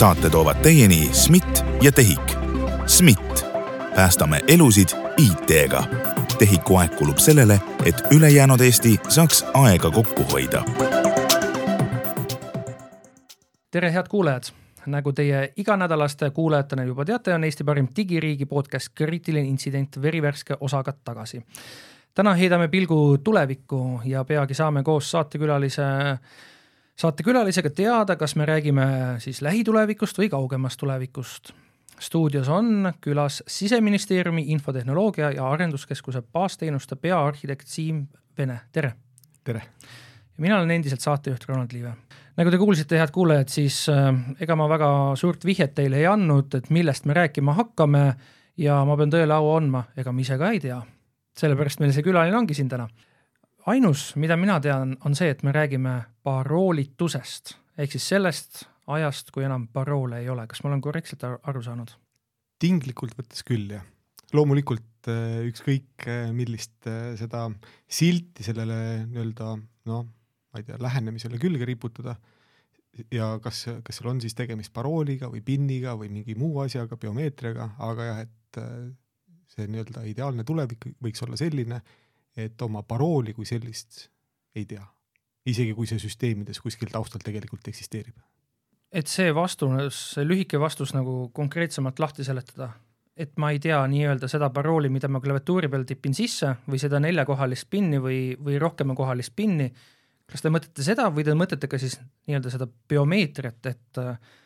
saate 0.00 0.30
toovad 0.30 0.56
teieni 0.56 1.08
SMIT 1.12 1.64
ja 1.82 1.92
TEHIK. 1.92 2.32
SMIT, 2.86 3.46
päästame 3.94 4.40
elusid 4.48 4.88
IT-ga. 5.16 5.84
TEHIK-u 6.38 6.76
aeg 6.76 6.94
kulub 6.96 7.18
sellele, 7.18 7.60
et 7.84 8.00
ülejäänud 8.10 8.60
Eesti 8.60 9.00
saaks 9.08 9.44
aega 9.54 9.90
kokku 9.90 10.24
hoida. 10.32 10.62
tere, 13.70 13.92
head 13.92 14.08
kuulajad 14.08 14.42
nagu 14.86 15.12
teie 15.12 15.52
iganädalaste 15.56 16.30
kuulajatena 16.30 16.84
juba 16.84 17.04
teate, 17.04 17.34
on 17.34 17.44
Eesti 17.44 17.64
parim 17.64 17.88
digiriigi 17.96 18.46
podcast 18.46 18.88
Kriitiline 18.94 19.48
intsident 19.48 20.02
verivärske 20.02 20.56
osaga 20.60 20.92
tagasi. 21.04 21.42
täna 22.14 22.34
heidame 22.34 22.68
pilgu 22.68 23.18
tulevikku 23.18 24.00
ja 24.04 24.24
peagi 24.24 24.54
saame 24.54 24.82
koos 24.82 25.10
saatekülalise, 25.10 25.82
saatekülalisega 27.00 27.70
teada, 27.72 28.16
kas 28.16 28.36
me 28.36 28.46
räägime 28.46 28.86
siis 29.22 29.40
lähitulevikust 29.42 30.18
või 30.20 30.28
kaugemast 30.32 30.80
tulevikust. 30.80 31.52
stuudios 32.00 32.48
on 32.48 32.92
külas 33.00 33.42
Siseministeeriumi 33.46 34.44
infotehnoloogia 34.52 35.30
ja 35.30 35.48
arenduskeskuse 35.50 36.22
baasteenuste 36.22 36.96
peaarhitekt 36.96 37.66
Siim 37.66 38.06
Vene, 38.38 38.60
tere! 38.72 38.92
tere! 39.44 39.62
mina 40.36 40.56
olen 40.56 40.70
endiselt 40.70 41.00
saatejuht 41.00 41.44
Ronald 41.48 41.72
Liive 41.72 41.92
nagu 42.36 42.50
te 42.50 42.58
kuulsite, 42.58 42.96
head 42.98 43.10
kuulajad, 43.12 43.48
siis 43.48 43.88
äh, 43.88 44.14
ega 44.40 44.56
ma 44.56 44.68
väga 44.68 45.16
suurt 45.16 45.44
vihjet 45.44 45.74
teile 45.74 45.98
ei 46.00 46.06
andnud, 46.06 46.54
et 46.54 46.70
millest 46.70 47.04
me 47.04 47.16
rääkima 47.16 47.52
hakkame 47.56 48.14
ja 48.56 48.84
ma 48.84 48.96
pean 48.96 49.12
tõele 49.12 49.36
au 49.36 49.54
andma, 49.56 49.84
ega 49.96 50.12
ma 50.12 50.20
ise 50.20 50.38
ka 50.40 50.52
ei 50.52 50.60
tea. 50.60 50.80
sellepärast 51.40 51.80
meil 51.80 51.92
see 51.92 52.04
külaline 52.04 52.36
ongi 52.36 52.54
siin 52.54 52.68
täna. 52.68 52.88
Ainus, 53.66 54.14
mida 54.16 54.36
mina 54.36 54.60
tean, 54.60 54.96
on 55.04 55.16
see, 55.18 55.30
et 55.30 55.42
me 55.42 55.52
räägime 55.52 55.96
paroolitusest 56.24 57.56
ehk 57.80 57.96
siis 57.96 58.08
sellest 58.12 58.62
ajast, 58.90 59.30
kui 59.34 59.44
enam 59.46 59.68
paroole 59.72 60.20
ei 60.20 60.28
ole. 60.28 60.46
kas 60.46 60.62
ma 60.62 60.70
olen 60.70 60.80
korrektselt 60.84 61.24
aru 61.24 61.62
saanud? 61.62 61.92
tinglikult 62.60 63.16
võttes 63.16 63.44
küll, 63.46 63.70
jah. 63.72 63.84
loomulikult 64.36 65.08
äh, 65.08 65.42
ükskõik 65.48 66.08
äh, 66.08 66.30
millist 66.36 66.88
seda 67.20 67.48
silti 67.88 68.44
sellele 68.46 69.06
nii-öelda 69.06 69.54
noh 69.88 70.08
ma 70.50 70.60
ei 70.60 70.66
tea, 70.66 70.78
lähenemisele 70.82 71.38
külge 71.40 71.66
riputada 71.68 72.16
ja 73.14 73.32
kas, 73.42 73.64
kas 73.86 74.00
seal 74.00 74.10
on 74.12 74.20
siis 74.22 74.34
tegemist 74.38 74.72
parooliga 74.74 75.30
või 75.30 75.42
PIN-iga 75.46 75.94
või 75.98 76.10
mingi 76.12 76.34
muu 76.38 76.58
asjaga, 76.64 76.98
biomeetriaga, 77.00 77.70
aga 77.86 78.08
jah, 78.08 78.22
et 78.26 78.60
äh, 78.62 78.78
see 79.50 79.68
nii-öelda 79.70 80.04
ideaalne 80.10 80.46
tulevik 80.46 80.90
võiks 81.02 81.22
olla 81.26 81.38
selline, 81.38 81.80
et 82.36 82.62
oma 82.62 82.82
parooli 82.82 83.34
kui 83.34 83.46
sellist 83.48 84.08
ei 84.54 84.66
tea, 84.66 84.84
isegi 85.46 85.74
kui 85.74 85.86
see 85.86 85.98
süsteemides 86.02 86.60
kuskil 86.62 86.90
taustal 86.92 87.22
tegelikult 87.24 87.68
eksisteerib. 87.68 88.16
et 88.92 89.06
see 89.06 89.34
vastus, 89.34 89.98
see 90.14 90.26
lühike 90.26 90.60
vastus 90.60 90.94
nagu 90.94 91.30
konkreetsemalt 91.34 91.98
lahti 91.98 92.24
seletada, 92.26 92.72
et 93.16 93.36
ma 93.38 93.52
ei 93.54 93.58
tea 93.62 93.78
nii-öelda 93.86 94.28
seda 94.28 94.50
parooli, 94.50 94.88
mida 94.88 95.08
ma 95.08 95.20
klaviatuuri 95.20 95.68
peal 95.68 95.86
tipin 95.86 96.14
sisse 96.14 96.56
või 96.66 96.78
seda 96.82 97.00
neljakohalist 97.00 97.70
PIN-i 97.70 98.02
või, 98.02 98.20
või 98.38 98.58
rohkemakohalist 98.58 99.36
PIN-i 99.36 99.70
kas 100.30 100.44
te 100.44 100.52
mõtlete 100.52 100.84
seda 100.86 101.08
või 101.12 101.24
te 101.26 101.34
mõtlete 101.36 101.70
ka 101.70 101.78
siis 101.80 101.98
nii-öelda 102.28 102.52
seda 102.52 102.68
biomeetriat, 102.90 103.66
et 103.70 104.00
äh, 104.02 104.36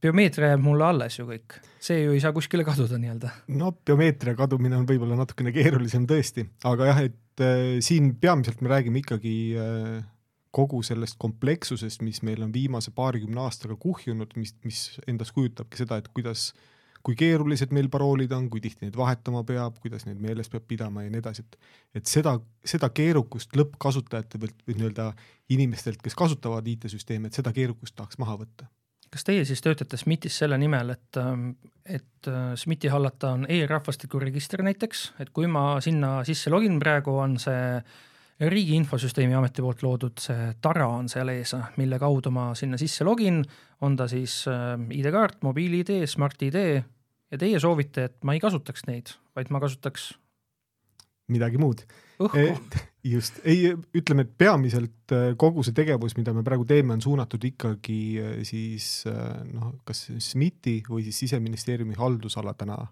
biomeetria 0.00 0.52
jääb 0.54 0.62
mulle 0.64 0.86
alles 0.88 1.18
ju 1.18 1.26
kõik, 1.28 1.58
see 1.82 2.04
ju 2.04 2.14
ei 2.16 2.22
saa 2.22 2.32
kuskile 2.36 2.64
kaduda 2.66 2.98
nii-öelda. 3.00 3.32
no 3.60 3.72
biomeetria 3.72 4.36
kadumine 4.38 4.78
on 4.80 4.88
võib-olla 4.88 5.18
natukene 5.18 5.52
keerulisem 5.56 6.06
tõesti, 6.10 6.46
aga 6.68 6.90
jah, 6.92 7.04
et 7.10 7.44
äh, 7.44 7.76
siin 7.84 8.14
peamiselt 8.20 8.64
me 8.64 8.72
räägime 8.72 9.02
ikkagi 9.04 9.36
äh, 9.60 10.00
kogu 10.50 10.82
sellest 10.86 11.18
komplekssusest, 11.22 12.02
mis 12.02 12.22
meil 12.26 12.42
on 12.42 12.52
viimase 12.54 12.90
paarikümne 12.94 13.44
aastaga 13.44 13.76
kuhjunud, 13.78 14.34
mis, 14.40 14.54
mis 14.66 14.82
endast 15.08 15.34
kujutabki 15.36 15.78
seda, 15.78 16.00
et 16.00 16.10
kuidas 16.14 16.50
kui 17.06 17.16
keerulised 17.16 17.70
meil 17.72 17.88
paroolid 17.92 18.32
on, 18.36 18.48
kui 18.52 18.60
tihti 18.60 18.84
neid 18.86 18.96
vahetama 18.98 19.42
peab, 19.48 19.78
kuidas 19.80 20.04
neid 20.08 20.20
meeles 20.20 20.50
peab 20.52 20.66
pidama 20.68 21.04
ja 21.04 21.12
nii 21.12 21.22
edasi, 21.22 21.46
et 21.46 22.00
et 22.00 22.10
seda, 22.10 22.36
seda 22.66 22.90
keerukust 22.94 23.56
lõppkasutajate 23.56 24.40
pealt 24.42 24.66
või 24.66 24.76
nii-öelda 24.78 25.06
inimestelt, 25.54 26.02
kes 26.04 26.18
kasutavad 26.18 26.66
IT-süsteeme, 26.70 27.30
et 27.30 27.38
seda 27.38 27.54
keerukust 27.56 27.96
tahaks 27.96 28.20
maha 28.20 28.36
võtta. 28.42 28.68
Kas 29.10 29.26
teie 29.26 29.44
siis 29.46 29.62
töötate 29.64 29.98
SMIT-is 29.98 30.36
selle 30.42 30.58
nimel, 30.60 30.92
et, 30.94 31.18
et 31.84 32.28
äh, 32.30 32.52
SMIT-i 32.58 32.92
hallata 32.92 33.34
on 33.38 33.48
e-rahvastikuregister 33.50 34.62
näiteks, 34.66 35.10
et 35.22 35.32
kui 35.34 35.50
ma 35.50 35.80
sinna 35.84 36.20
sisse 36.26 36.52
login, 36.52 36.78
praegu 36.82 37.16
on 37.18 37.36
see 37.42 37.80
riigi 38.50 38.76
Infosüsteemi 38.78 39.36
Ameti 39.36 39.60
poolt 39.60 39.82
loodud 39.84 40.22
see 40.22 40.54
tara 40.64 40.86
on 40.88 41.10
seal 41.12 41.28
ees, 41.34 41.52
mille 41.76 41.98
kaudu 42.00 42.32
ma 42.32 42.50
sinna 42.56 42.78
sisse 42.80 43.04
login, 43.04 43.42
on 43.84 43.98
ta 43.98 44.08
siis 44.08 44.44
äh, 44.48 44.72
ID-kaart, 45.00 45.42
mobiil-ID, 45.46 46.00
Smart-ID. 46.08 46.64
Ja 47.30 47.38
teie 47.38 47.60
soovite, 47.62 48.08
et 48.08 48.16
ma 48.26 48.34
ei 48.34 48.40
kasutaks 48.42 48.88
neid, 48.88 49.12
vaid 49.38 49.52
ma 49.54 49.60
kasutaks 49.62 50.08
midagi 51.32 51.60
muud. 51.60 51.82
just, 53.04 53.40
ei, 53.48 53.72
ütleme, 53.96 54.26
et 54.26 54.32
peamiselt 54.38 55.14
äh, 55.16 55.32
kogu 55.40 55.64
see 55.64 55.76
tegevus, 55.76 56.16
mida 56.18 56.34
me 56.36 56.44
praegu 56.46 56.66
teeme, 56.68 56.92
on 56.96 57.00
suunatud 57.04 57.44
ikkagi 57.48 58.00
äh, 58.20 58.32
siis 58.48 59.06
noh, 59.52 59.74
kas 59.88 60.08
SMIT-i 60.18 60.80
või 60.88 61.06
siis 61.08 61.24
siseministeeriumi 61.24 61.98
haldusala 61.98 62.56
täna 62.58 62.82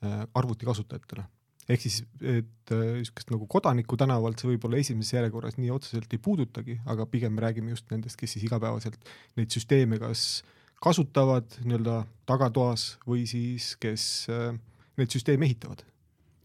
arvutikasutajatele 0.00 1.26
ehk 1.68 1.82
siis, 1.84 1.98
et 2.24 2.72
niisugust 2.72 3.28
nagu 3.30 3.44
kodanikku 3.50 3.98
tänavalt 4.00 4.40
see 4.40 4.48
võib-olla 4.48 4.78
esimeses 4.80 5.12
järjekorras 5.12 5.58
nii 5.60 5.68
otseselt 5.74 6.16
ei 6.16 6.22
puudutagi, 6.24 6.78
aga 6.88 7.04
pigem 7.10 7.36
me 7.36 7.44
räägime 7.44 7.74
just 7.74 7.92
nendest, 7.92 8.16
kes 8.18 8.32
siis 8.34 8.46
igapäevaselt 8.48 8.96
neid 9.36 9.52
süsteeme 9.52 10.00
kas 10.00 10.40
kasutavad 10.80 11.60
nii-öelda 11.60 12.00
tagatoas 12.26 12.94
või 13.04 13.26
siis 13.28 13.74
kes 13.80 14.08
neid 14.30 15.12
süsteeme 15.12 15.46
ehitavad 15.50 15.84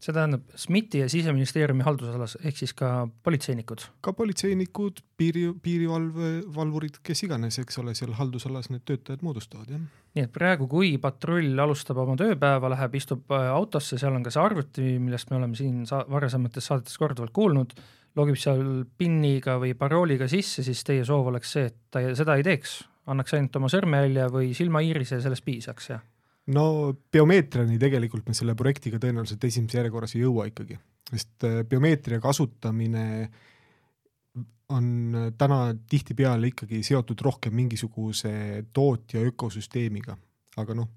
see 0.06 0.14
tähendab 0.14 0.46
SMIT-i 0.58 1.02
ja 1.02 1.08
siseministeeriumi 1.10 1.84
haldusalas 1.86 2.36
ehk 2.42 2.60
siis 2.60 2.72
ka 2.76 2.90
politseinikud? 3.26 3.84
ka 4.04 4.12
politseinikud, 4.16 5.02
piiri, 5.18 5.46
piirivalve, 5.62 6.32
valvurid, 6.54 7.00
kes 7.06 7.24
iganes, 7.26 7.58
eks 7.62 7.80
ole, 7.82 7.94
seal 7.98 8.14
haldusalas 8.18 8.70
need 8.72 8.86
töötajad 8.88 9.24
moodustavad, 9.26 9.70
jah. 9.74 9.84
nii 10.16 10.26
et 10.26 10.32
praegu, 10.32 10.68
kui 10.70 10.94
patrull 11.02 11.58
alustab 11.66 12.00
oma 12.02 12.16
tööpäeva, 12.20 12.70
läheb, 12.72 12.98
istub 13.00 13.34
äh, 13.34 13.50
autosse, 13.52 13.98
seal 14.00 14.16
on 14.16 14.26
ka 14.26 14.32
see 14.34 14.42
arvuti, 14.42 14.88
millest 15.02 15.32
me 15.32 15.40
oleme 15.40 15.58
siin 15.58 15.84
sa 15.88 16.04
varasemates 16.10 16.70
saadetes 16.70 16.98
korduvalt 17.02 17.34
kuulnud, 17.36 17.76
logib 18.16 18.38
seal 18.40 18.62
PIN-iga 18.98 19.58
või 19.62 19.74
parooliga 19.78 20.28
sisse, 20.30 20.64
siis 20.66 20.84
teie 20.86 21.04
soov 21.04 21.32
oleks 21.32 21.56
see, 21.56 21.70
et 21.70 21.80
ta 21.92 22.04
seda 22.16 22.38
ei 22.38 22.46
teeks, 22.46 22.78
annaks 23.12 23.36
ainult 23.36 23.58
oma 23.60 23.70
sõrmejälje 23.72 24.28
või 24.32 24.52
silmaiirise 24.56 25.18
ja 25.18 25.26
sellest 25.26 25.44
piisaks, 25.46 25.90
jah? 25.92 26.04
No 26.54 26.66
biomeetriani 27.12 27.78
tegelikult 27.82 28.28
me 28.28 28.36
selle 28.36 28.54
projektiga 28.58 29.00
tõenäoliselt 29.02 29.44
esimeses 29.48 29.80
järjekorras 29.80 30.14
ei 30.16 30.22
jõua 30.22 30.46
ikkagi, 30.50 30.78
sest 31.10 31.46
äh, 31.48 31.62
biomeetria 31.68 32.20
kasutamine 32.22 33.06
on 34.74 34.86
äh, 35.14 35.32
täna 35.38 35.60
tihtipeale 35.90 36.52
ikkagi 36.52 36.82
seotud 36.86 37.24
rohkem 37.26 37.56
mingisuguse 37.56 38.64
tootja 38.76 39.24
ökosüsteemiga, 39.26 40.16
aga 40.62 40.78
noh, 40.78 40.90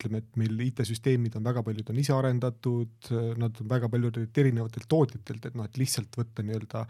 ütleme, 0.00 0.22
et 0.24 0.40
meil 0.40 0.60
IT-süsteemid 0.64 1.36
on 1.36 1.44
väga 1.44 1.62
paljud 1.64 1.92
on 1.92 1.98
ise 2.00 2.14
arendatud, 2.16 3.10
nad 3.36 3.58
on 3.60 3.68
väga 3.68 3.88
paljudelt 3.92 4.38
erinevatelt 4.42 4.88
tootjatelt, 4.88 5.50
et 5.50 5.58
noh, 5.58 5.68
et 5.68 5.80
lihtsalt 5.80 6.16
võtta 6.16 6.44
nii-öelda 6.46 6.86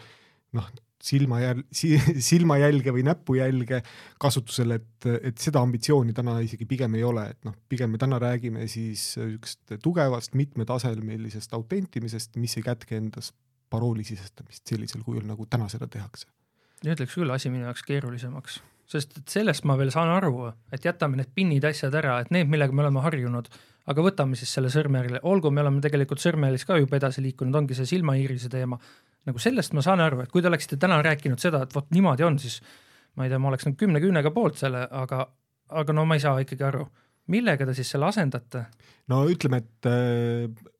noh, 0.57 0.71
silmajäl-, 1.03 1.65
silmajälge 2.31 2.93
või 2.95 3.05
näpujälge 3.07 3.83
kasutusele, 4.21 4.81
et, 4.81 5.09
et 5.31 5.39
seda 5.39 5.63
ambitsiooni 5.65 6.15
täna 6.17 6.39
isegi 6.45 6.67
pigem 6.69 6.97
ei 6.99 7.05
ole, 7.07 7.27
et 7.35 7.49
noh, 7.49 7.57
pigem 7.69 7.93
me 7.95 8.01
täna 8.01 8.21
räägime 8.23 8.67
siis 8.69 9.13
niisugust 9.19 9.77
tugevast 9.83 10.35
mitmetasemelisest 10.39 11.55
autentimisest, 11.57 12.37
mis 12.41 12.57
ei 12.59 12.67
kätke 12.67 12.99
endas 13.01 13.33
parooli 13.71 14.05
sisestamist 14.05 14.67
sellisel 14.67 15.05
kujul, 15.07 15.25
nagu 15.27 15.47
täna 15.47 15.69
seda 15.71 15.89
tehakse. 15.89 16.27
ütleks 16.85 17.15
küll 17.15 17.31
asi 17.31 17.51
minu 17.53 17.69
jaoks 17.69 17.85
keerulisemaks, 17.87 18.61
sest 18.91 19.19
et 19.21 19.29
sellest 19.29 19.67
ma 19.69 19.77
veel 19.79 19.93
saan 19.95 20.11
aru, 20.13 20.51
et 20.73 20.85
jätame 20.85 21.21
need 21.21 21.31
pinnid 21.35 21.65
asjad 21.69 21.95
ära, 21.95 22.21
et 22.21 22.33
need, 22.35 22.49
millega 22.51 22.75
me 22.75 22.87
oleme 22.87 23.05
harjunud, 23.05 23.51
aga 23.91 24.05
võtame 24.05 24.39
siis 24.39 24.53
selle 24.57 24.73
sõrmejälje, 24.73 25.21
olgu, 25.29 25.53
me 25.55 25.63
oleme 25.63 25.83
tegelikult 25.85 26.23
sõrmejäljes 26.23 26.67
ka 26.67 26.81
juba 26.81 26.99
edasi 26.99 27.23
liikunud, 27.25 27.55
ongi 27.63 27.77
see 27.79 27.89
silmaiirise 27.95 28.51
teema 28.53 28.81
nagu 29.29 29.43
sellest 29.43 29.75
ma 29.77 29.85
saan 29.85 30.01
aru, 30.05 30.23
et 30.25 30.33
kui 30.33 30.43
te 30.43 30.49
oleksite 30.51 30.79
täna 30.81 31.01
rääkinud 31.05 31.43
seda, 31.43 31.65
et 31.65 31.75
vot 31.75 31.91
niimoodi 31.95 32.27
on, 32.27 32.39
siis 32.41 32.61
ma 33.19 33.27
ei 33.27 33.33
tea, 33.33 33.41
ma 33.43 33.51
oleks 33.51 33.69
nagu 33.69 33.79
kümne 33.81 34.03
küünega 34.03 34.33
poolt 34.35 34.61
selle, 34.61 34.87
aga, 34.87 35.25
aga 35.83 35.97
no 35.97 36.07
ma 36.09 36.17
ei 36.17 36.25
saa 36.25 36.41
ikkagi 36.43 36.67
aru, 36.67 36.87
millega 37.33 37.69
te 37.69 37.77
siis 37.79 37.93
selle 37.95 38.09
asendate? 38.11 38.67
no 39.13 39.25
ütleme, 39.29 39.61
et 39.61 39.91
äh, 39.91 40.71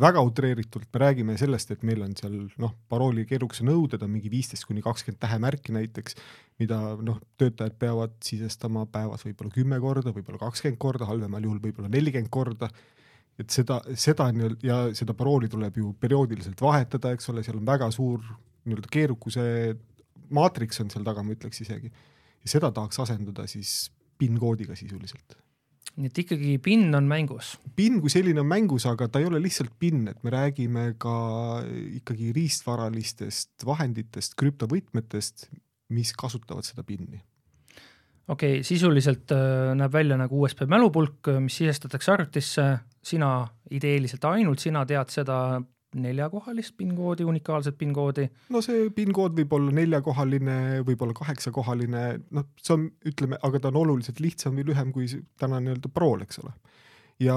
väga 0.00 0.22
utreeritult 0.24 0.88
me 0.92 1.02
räägime 1.04 1.36
sellest, 1.40 1.70
et 1.72 1.84
meil 1.86 2.02
on 2.04 2.16
seal 2.18 2.34
noh, 2.62 2.74
parooli 2.90 3.26
keerukuse 3.28 3.64
nõuded 3.66 4.02
on 4.04 4.12
mingi 4.12 4.32
viisteist 4.32 4.66
kuni 4.68 4.84
kakskümmend 4.84 5.20
tähemärki 5.22 5.74
näiteks, 5.76 6.18
mida 6.60 6.80
noh, 7.04 7.20
töötajad 7.40 7.78
peavad 7.80 8.18
sisestama 8.24 8.86
päevas 8.92 9.24
võib-olla 9.28 9.54
kümme 9.54 9.80
korda, 9.80 10.12
võib-olla 10.16 10.42
kakskümmend 10.42 10.80
korda, 10.82 11.08
halvemal 11.08 11.48
juhul 11.48 11.62
võib-olla 11.62 11.92
nelikümmend 11.92 12.32
korda 12.32 12.70
et 13.38 13.52
seda, 13.52 13.80
seda 13.94 14.30
nii-öelda 14.32 14.66
ja 14.66 14.78
seda 14.96 15.14
parooli 15.14 15.48
tuleb 15.52 15.76
ju 15.76 15.92
perioodiliselt 16.00 16.60
vahetada, 16.60 17.12
eks 17.12 17.28
ole, 17.32 17.44
seal 17.44 17.58
on 17.60 17.66
väga 17.68 17.90
suur 17.94 18.22
nii-öelda 18.66 18.92
keerukuse 18.92 19.44
maatriks 20.34 20.80
on 20.82 20.92
seal 20.92 21.04
taga, 21.06 21.24
ma 21.24 21.34
ütleks 21.36 21.60
isegi. 21.62 21.90
ja 22.42 22.50
seda 22.50 22.70
tahaks 22.74 23.00
asendada 23.02 23.46
siis 23.50 23.90
PIN-koodiga 24.18 24.76
sisuliselt. 24.78 25.36
nii 25.96 26.10
et 26.10 26.18
ikkagi 26.24 26.56
PIN 26.62 26.90
on 26.94 27.06
mängus? 27.08 27.54
PIN 27.76 28.00
kui 28.02 28.12
selline 28.12 28.42
on 28.42 28.48
mängus, 28.50 28.84
aga 28.88 29.08
ta 29.08 29.22
ei 29.22 29.28
ole 29.28 29.40
lihtsalt 29.40 29.72
PIN, 29.78 30.08
et 30.12 30.18
me 30.24 30.32
räägime 30.34 30.90
ka 31.00 31.62
ikkagi 32.00 32.34
riistvaralistest 32.36 33.64
vahenditest, 33.64 34.36
krüptovõtmetest, 34.36 35.48
mis 35.96 36.12
kasutavad 36.12 36.66
seda 36.68 36.84
PIN-i 36.84 37.22
okei 38.26 38.58
okay,, 38.58 38.66
sisuliselt 38.66 39.32
äh, 39.32 39.72
näeb 39.78 39.94
välja 39.94 40.18
nagu 40.20 40.42
USB 40.42 40.66
mälupulk, 40.68 41.30
mis 41.40 41.60
sisestatakse 41.62 42.12
arvutisse, 42.12 42.66
sina 43.06 43.30
ideeliselt 43.70 44.24
ainult 44.28 44.62
sina 44.62 44.84
tead 44.88 45.12
seda 45.14 45.38
neljakohalist 45.96 46.74
PIN-koodi, 46.76 47.24
unikaalset 47.24 47.78
PIN-koodi? 47.78 48.26
no 48.52 48.62
see 48.64 48.88
PIN-kood 48.94 49.36
võib 49.38 49.54
olla 49.56 49.74
neljakohaline, 49.78 50.56
võib 50.86 51.04
olla 51.06 51.16
kaheksakohaline, 51.16 52.04
noh, 52.36 52.48
see 52.60 52.74
on, 52.76 52.86
ütleme, 53.08 53.38
aga 53.46 53.60
ta 53.62 53.72
on 53.72 53.80
oluliselt 53.84 54.20
lihtsam 54.20 54.58
või 54.58 54.66
lühem 54.70 54.92
kui 54.94 55.08
täna 55.40 55.60
nii-öelda 55.62 55.92
Prol, 55.94 56.24
eks 56.26 56.42
ole. 56.42 56.52
ja 57.22 57.36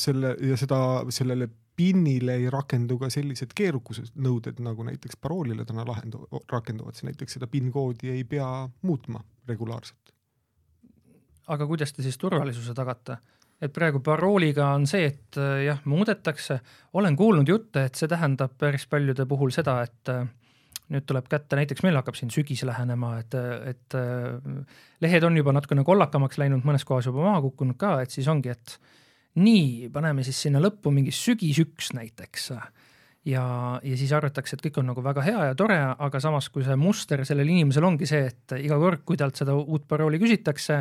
selle 0.00 0.34
ja 0.50 0.58
seda, 0.60 0.80
sellele 1.14 1.50
PIN-ile 1.80 2.36
ei 2.42 2.48
rakendu 2.52 2.98
ka 3.00 3.08
sellised 3.12 3.54
keerukused 3.56 4.16
nõuded, 4.20 4.58
nagu 4.64 4.84
näiteks 4.84 5.16
paroolile 5.20 5.64
täna 5.68 5.86
lahendu-, 5.88 6.26
rakenduvad, 6.52 6.96
siis 6.96 7.08
näiteks 7.08 7.38
seda 7.38 7.48
PIN-koodi 7.50 8.10
ei 8.16 8.24
pea 8.28 8.48
muutma 8.82 9.22
regulaarselt. 9.48 10.16
aga 11.50 11.66
kuidas 11.66 11.92
te 11.92 12.02
siis 12.02 12.18
turvalisuse 12.18 12.74
tagate? 12.74 13.16
Et 13.60 13.72
praegu 13.72 14.00
parooliga 14.04 14.72
on 14.74 14.86
see, 14.88 15.06
et 15.10 15.38
äh, 15.40 15.64
jah, 15.66 15.80
muudetakse, 15.88 16.60
olen 16.96 17.16
kuulnud 17.16 17.48
jutte, 17.48 17.86
et 17.88 17.98
see 17.98 18.08
tähendab 18.10 18.56
päris 18.60 18.86
paljude 18.90 19.26
puhul 19.28 19.52
seda, 19.54 19.80
et 19.84 20.12
äh, 20.12 20.24
nüüd 20.90 21.06
tuleb 21.06 21.28
kätte, 21.30 21.58
näiteks 21.58 21.84
meil 21.86 21.98
hakkab 22.00 22.16
siin 22.18 22.32
sügis 22.34 22.64
lähenema, 22.66 23.14
et, 23.20 23.36
et 23.70 23.98
äh, 23.98 24.78
lehed 25.04 25.26
on 25.26 25.36
juba 25.38 25.54
natukene 25.54 25.84
kollakamaks 25.86 26.40
läinud, 26.40 26.64
mõnes 26.66 26.86
kohas 26.88 27.10
juba 27.10 27.26
maha 27.28 27.44
kukkunud 27.46 27.78
ka, 27.80 27.98
et 28.04 28.16
siis 28.16 28.28
ongi, 28.32 28.54
et 28.56 28.78
nii, 29.40 29.90
paneme 29.94 30.24
siis 30.26 30.40
sinna 30.48 30.62
lõppu 30.62 30.92
mingi 30.94 31.12
sügis 31.14 31.60
üks 31.62 31.92
näiteks. 31.94 32.50
Ja, 33.28 33.44
ja 33.84 33.96
siis 34.00 34.10
arvatakse, 34.16 34.56
et 34.56 34.64
kõik 34.64 34.80
on 34.80 34.88
nagu 34.88 35.02
väga 35.04 35.22
hea 35.22 35.44
ja 35.50 35.54
tore, 35.54 35.76
aga 35.76 36.20
samas, 36.24 36.48
kui 36.50 36.64
see 36.64 36.74
muster 36.80 37.20
sellel 37.28 37.52
inimesel 37.52 37.84
ongi 37.84 38.08
see, 38.08 38.30
et 38.32 38.56
iga 38.56 38.78
kord, 38.80 39.04
kui 39.04 39.20
talt 39.20 39.36
seda 39.36 39.54
uut 39.60 39.84
parooli 39.86 40.18
küsitakse, 40.22 40.80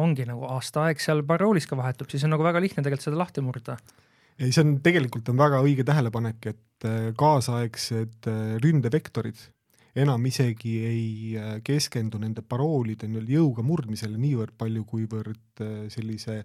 ongi 0.00 0.26
nagu 0.26 0.46
aasta 0.50 0.88
aeg 0.88 1.02
seal 1.02 1.22
paroolis 1.26 1.68
ka 1.70 1.78
vahetub, 1.78 2.10
siis 2.10 2.24
on 2.26 2.34
nagu 2.34 2.46
väga 2.46 2.62
lihtne 2.62 2.82
tegelikult 2.82 3.08
seda 3.08 3.20
lahti 3.20 3.44
murda. 3.44 3.76
ei, 4.38 4.50
see 4.50 4.64
on 4.64 4.78
tegelikult 4.82 5.28
on 5.30 5.38
väga 5.38 5.60
õige 5.62 5.86
tähelepanek, 5.86 6.48
et 6.50 6.88
äh, 6.88 7.10
kaasaegsed 7.18 8.30
äh, 8.30 8.56
ründevektorid 8.64 9.48
enam 10.02 10.26
isegi 10.26 10.74
ei 10.88 11.08
äh, 11.38 11.56
keskendu 11.66 12.18
nende 12.18 12.42
paroolide 12.42 13.06
nii-öelda 13.06 13.36
jõuga 13.36 13.66
murdmisele 13.66 14.18
niivõrd 14.18 14.56
palju, 14.58 14.84
kuivõrd 14.90 15.64
sellise 15.94 16.42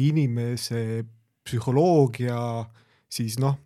inimese 0.00 1.04
psühholoogia 1.44 2.38
siis 3.12 3.38
noh, 3.40 3.56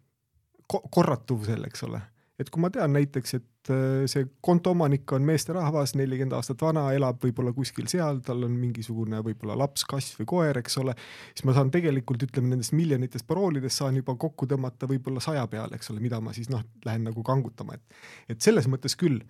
korratuvusel, 0.67 1.63
eks 1.69 1.87
ole. 1.87 2.01
et 2.39 2.51
kui 2.51 2.63
ma 2.63 2.71
tean 2.75 2.95
näiteks, 2.97 3.35
et 3.39 3.47
see 3.71 4.27
kontoomanik 4.43 5.13
on 5.15 5.23
meesterahvas, 5.27 5.95
nelikümmend 5.99 6.35
aastat 6.35 6.63
vana, 6.65 6.89
elab 6.97 7.21
võib-olla 7.23 7.53
kuskil 7.55 7.87
seal, 7.91 8.19
tal 8.27 8.43
on 8.47 8.57
mingisugune 8.59 9.21
võib-olla 9.23 9.57
laps, 9.61 9.85
kass 9.89 10.17
või 10.19 10.29
koer, 10.33 10.59
eks 10.63 10.79
ole, 10.83 10.97
siis 11.31 11.47
ma 11.49 11.55
saan 11.57 11.71
tegelikult 11.75 12.25
ütleme 12.27 12.53
nendest 12.53 12.75
miljonitest 12.75 13.27
paroolidest 13.29 13.83
saan 13.83 14.01
juba 14.01 14.17
kokku 14.21 14.49
tõmmata 14.51 14.89
võib-olla 14.91 15.23
saja 15.23 15.47
peale, 15.53 15.79
eks 15.79 15.93
ole, 15.95 16.03
mida 16.03 16.21
ma 16.21 16.35
siis 16.37 16.51
noh, 16.53 16.65
lähen 16.87 17.07
nagu 17.11 17.23
kangutama, 17.27 17.79
et 17.79 18.35
et 18.35 18.43
selles 18.43 18.67
mõttes 18.71 18.97
küll, 18.99 19.21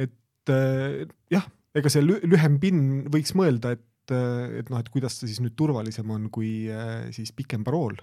et 0.00 0.52
äh, 0.52 1.02
jah, 1.32 1.48
ega 1.76 1.92
see 1.92 2.04
lühem 2.04 2.58
PIN 2.62 2.82
võiks 3.12 3.34
mõelda, 3.38 3.76
et 3.76 4.14
äh, 4.14 4.60
et 4.62 4.72
noh, 4.72 4.80
et 4.80 4.90
kuidas 4.92 5.20
ta 5.20 5.28
siis 5.28 5.40
nüüd 5.44 5.56
turvalisem 5.58 6.10
on 6.12 6.28
kui 6.32 6.70
äh, 6.72 7.10
siis 7.14 7.32
pikem 7.36 7.64
parool. 7.66 7.98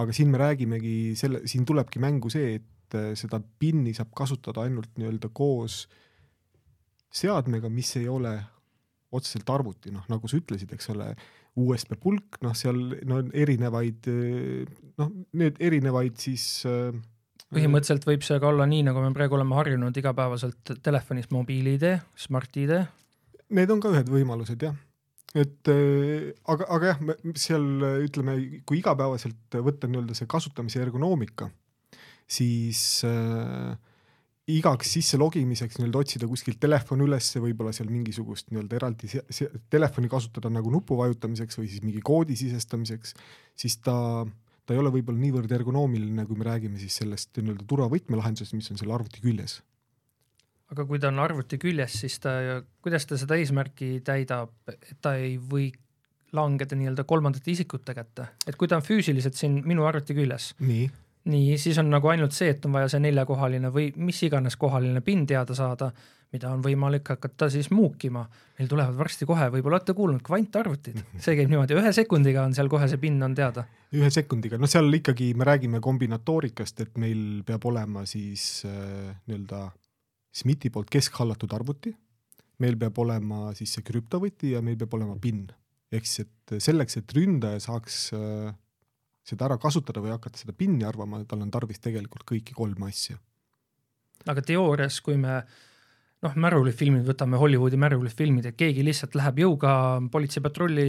Aga 0.00 0.14
siin 0.16 0.32
me 0.32 0.40
räägimegi 0.40 0.96
selle, 1.18 1.44
siin 1.50 1.66
tulebki 1.68 2.02
mängu 2.02 2.32
see, 2.32 2.58
et 2.60 2.98
äh, 2.98 3.12
seda 3.18 3.40
PIN-i 3.40 3.94
saab 3.96 4.12
kasutada 4.16 4.64
ainult 4.66 4.92
nii-öelda 4.98 5.30
koos 5.34 5.84
seadmega, 7.14 7.70
mis 7.70 7.94
ei 8.00 8.08
ole 8.10 8.34
otseselt 9.14 9.50
arvuti, 9.54 9.92
noh 9.94 10.06
nagu 10.10 10.28
sa 10.30 10.40
ütlesid, 10.40 10.72
eks 10.74 10.90
ole, 10.94 11.12
USB 11.54 11.94
pulk, 12.02 12.40
noh 12.42 12.54
seal 12.58 12.80
no 13.06 13.20
erinevaid 13.30 14.08
noh, 14.98 15.10
need 15.38 15.60
erinevaid 15.62 16.18
siis 16.18 16.64
äh, 16.66 16.90
põhimõtteliselt 17.54 18.06
võib 18.08 18.24
see 18.26 18.40
ka 18.42 18.50
olla 18.50 18.66
nii, 18.68 18.82
nagu 18.88 19.02
me 19.02 19.12
praegu 19.16 19.38
oleme 19.38 19.56
harjunud 19.58 19.96
igapäevaselt 20.00 20.74
telefonis 20.84 21.30
mobiil-ID, 21.34 21.86
Smart-ID. 22.26 22.74
Need 23.54 23.70
on 23.70 23.82
ka 23.82 23.92
ühed 23.92 24.10
võimalused 24.10 24.62
jah, 24.64 24.74
et 25.34 25.70
äh, 25.72 26.30
aga, 26.46 26.68
aga 26.76 26.92
jah, 26.92 27.04
seal 27.34 27.66
ütleme, 28.06 28.38
kui 28.66 28.78
igapäevaselt 28.78 29.58
võtta 29.66 29.90
nii-öelda 29.90 30.14
see 30.14 30.30
kasutamise 30.30 30.82
ergonoomika 30.84 31.50
siis 32.30 33.02
äh, 33.04 33.74
igaks 34.50 34.94
sisse 34.96 35.18
logimiseks 35.20 35.78
nii-öelda 35.78 36.00
otsida 36.00 36.28
kuskilt 36.28 36.60
telefon 36.60 37.04
ülesse, 37.04 37.40
võib-olla 37.42 37.72
seal 37.76 37.90
mingisugust 37.92 38.50
nii-öelda 38.52 38.78
eraldi 38.80 39.10
telefoni 39.72 40.10
kasutada 40.12 40.52
nagu 40.52 40.72
nupu 40.72 40.98
vajutamiseks 41.00 41.60
või 41.60 41.70
siis 41.70 41.84
mingi 41.84 42.02
koodi 42.04 42.36
sisestamiseks, 42.38 43.14
siis 43.56 43.78
ta, 43.84 43.96
ta 44.64 44.76
ei 44.76 44.80
ole 44.82 44.92
võib-olla 44.98 45.20
niivõrd 45.20 45.52
ergonoomiline, 45.58 46.26
kui 46.28 46.40
me 46.40 46.48
räägime 46.48 46.80
siis 46.82 47.00
sellest 47.00 47.32
nii-öelda 47.40 47.68
turvavõtmelahendusest, 47.70 48.56
mis 48.56 48.70
on 48.72 48.80
seal 48.80 48.92
arvuti 48.96 49.24
küljes. 49.24 49.60
Aga 50.72 50.86
kui 50.88 51.00
ta 51.00 51.10
on 51.12 51.22
arvuti 51.22 51.58
küljes, 51.60 52.00
siis 52.04 52.18
ta, 52.22 52.34
kuidas 52.84 53.06
ta 53.06 53.18
seda 53.20 53.38
eesmärki 53.40 53.98
täidab, 54.04 54.54
et 54.72 54.96
ta 55.04 55.16
ei 55.20 55.36
või 55.38 55.70
langeda 56.34 56.76
nii-öelda 56.78 57.04
kolmandate 57.06 57.52
isikute 57.52 57.94
kätte, 57.94 58.28
et 58.46 58.56
kui 58.58 58.70
ta 58.70 58.80
on 58.80 58.86
füüsiliselt 58.86 59.38
siin 59.38 59.60
minu 59.66 59.86
arvuti 59.86 60.16
küljes, 60.16 60.52
nii, 61.30 61.54
siis 61.60 61.78
on 61.80 61.92
nagu 61.92 62.10
ainult 62.10 62.34
see, 62.36 62.50
et 62.52 62.64
on 62.66 62.74
vaja 62.74 62.90
see 62.92 63.04
neljakohaline 63.04 63.70
või 63.74 63.92
mis 63.96 64.18
iganes 64.26 64.58
kohaline 64.60 65.00
PIN 65.04 65.24
teada 65.30 65.56
saada, 65.56 65.90
mida 66.34 66.50
on 66.50 66.64
võimalik 66.64 67.12
hakata 67.14 67.46
siis 67.52 67.70
muukima. 67.70 68.24
meil 68.58 68.68
tulevad 68.70 68.96
varsti 68.98 69.26
kohe, 69.26 69.46
võib-olla 69.50 69.78
olete 69.78 69.94
kuulnud, 69.94 70.22
kvantarvutid, 70.26 70.98
see 71.22 71.36
käib 71.38 71.52
niimoodi, 71.52 71.76
ühe 71.78 71.92
sekundiga 71.94 72.42
on 72.42 72.54
seal 72.54 72.68
kohe 72.72 72.88
see 72.90 73.00
PIN 73.02 73.22
on 73.22 73.34
teada. 73.34 73.64
ühe 73.94 74.10
sekundiga, 74.10 74.58
no 74.58 74.66
seal 74.70 74.90
ikkagi 75.00 75.32
me 75.38 75.46
räägime 75.46 75.80
kombinatoorikast, 75.80 76.84
et 76.86 76.98
meil 76.98 77.42
peab 77.46 77.64
olema 77.70 78.04
siis 78.10 78.64
äh, 78.66 79.14
nii-öelda 79.26 79.68
SMIT-i 80.34 80.70
poolt 80.74 80.90
keskhallatud 80.90 81.52
arvuti, 81.54 81.92
meil 82.62 82.78
peab 82.78 82.98
olema 83.02 83.52
siis 83.58 83.76
see 83.76 83.86
krüptovõti 83.86 84.54
ja 84.54 84.62
meil 84.64 84.78
peab 84.80 84.96
olema 84.98 85.16
PIN. 85.20 85.46
ehk 85.94 86.06
siis, 86.10 86.26
et 86.26 86.56
selleks, 86.62 86.96
et 86.98 87.12
ründaja 87.14 87.60
saaks 87.62 87.98
äh, 88.16 88.54
seda 89.24 89.46
ära 89.48 89.58
kasutada 89.60 90.02
või 90.04 90.12
hakata 90.14 90.40
seda 90.40 90.54
pinni 90.56 90.84
arvama, 90.86 91.22
tal 91.28 91.44
on 91.44 91.52
tarvis 91.54 91.80
tegelikult 91.82 92.26
kõiki 92.28 92.56
kolme 92.56 92.90
asja. 92.90 93.16
aga 94.26 94.42
teoorias, 94.42 95.00
kui 95.04 95.16
me 95.20 95.42
noh, 96.24 96.36
märulifilmid, 96.40 97.04
võtame 97.06 97.38
Hollywoodi 97.40 97.78
märulifilmid, 97.80 98.48
et 98.48 98.56
keegi 98.56 98.84
lihtsalt 98.86 99.16
läheb 99.18 99.42
jõuga 99.44 99.74
politseipatrulli 100.12 100.86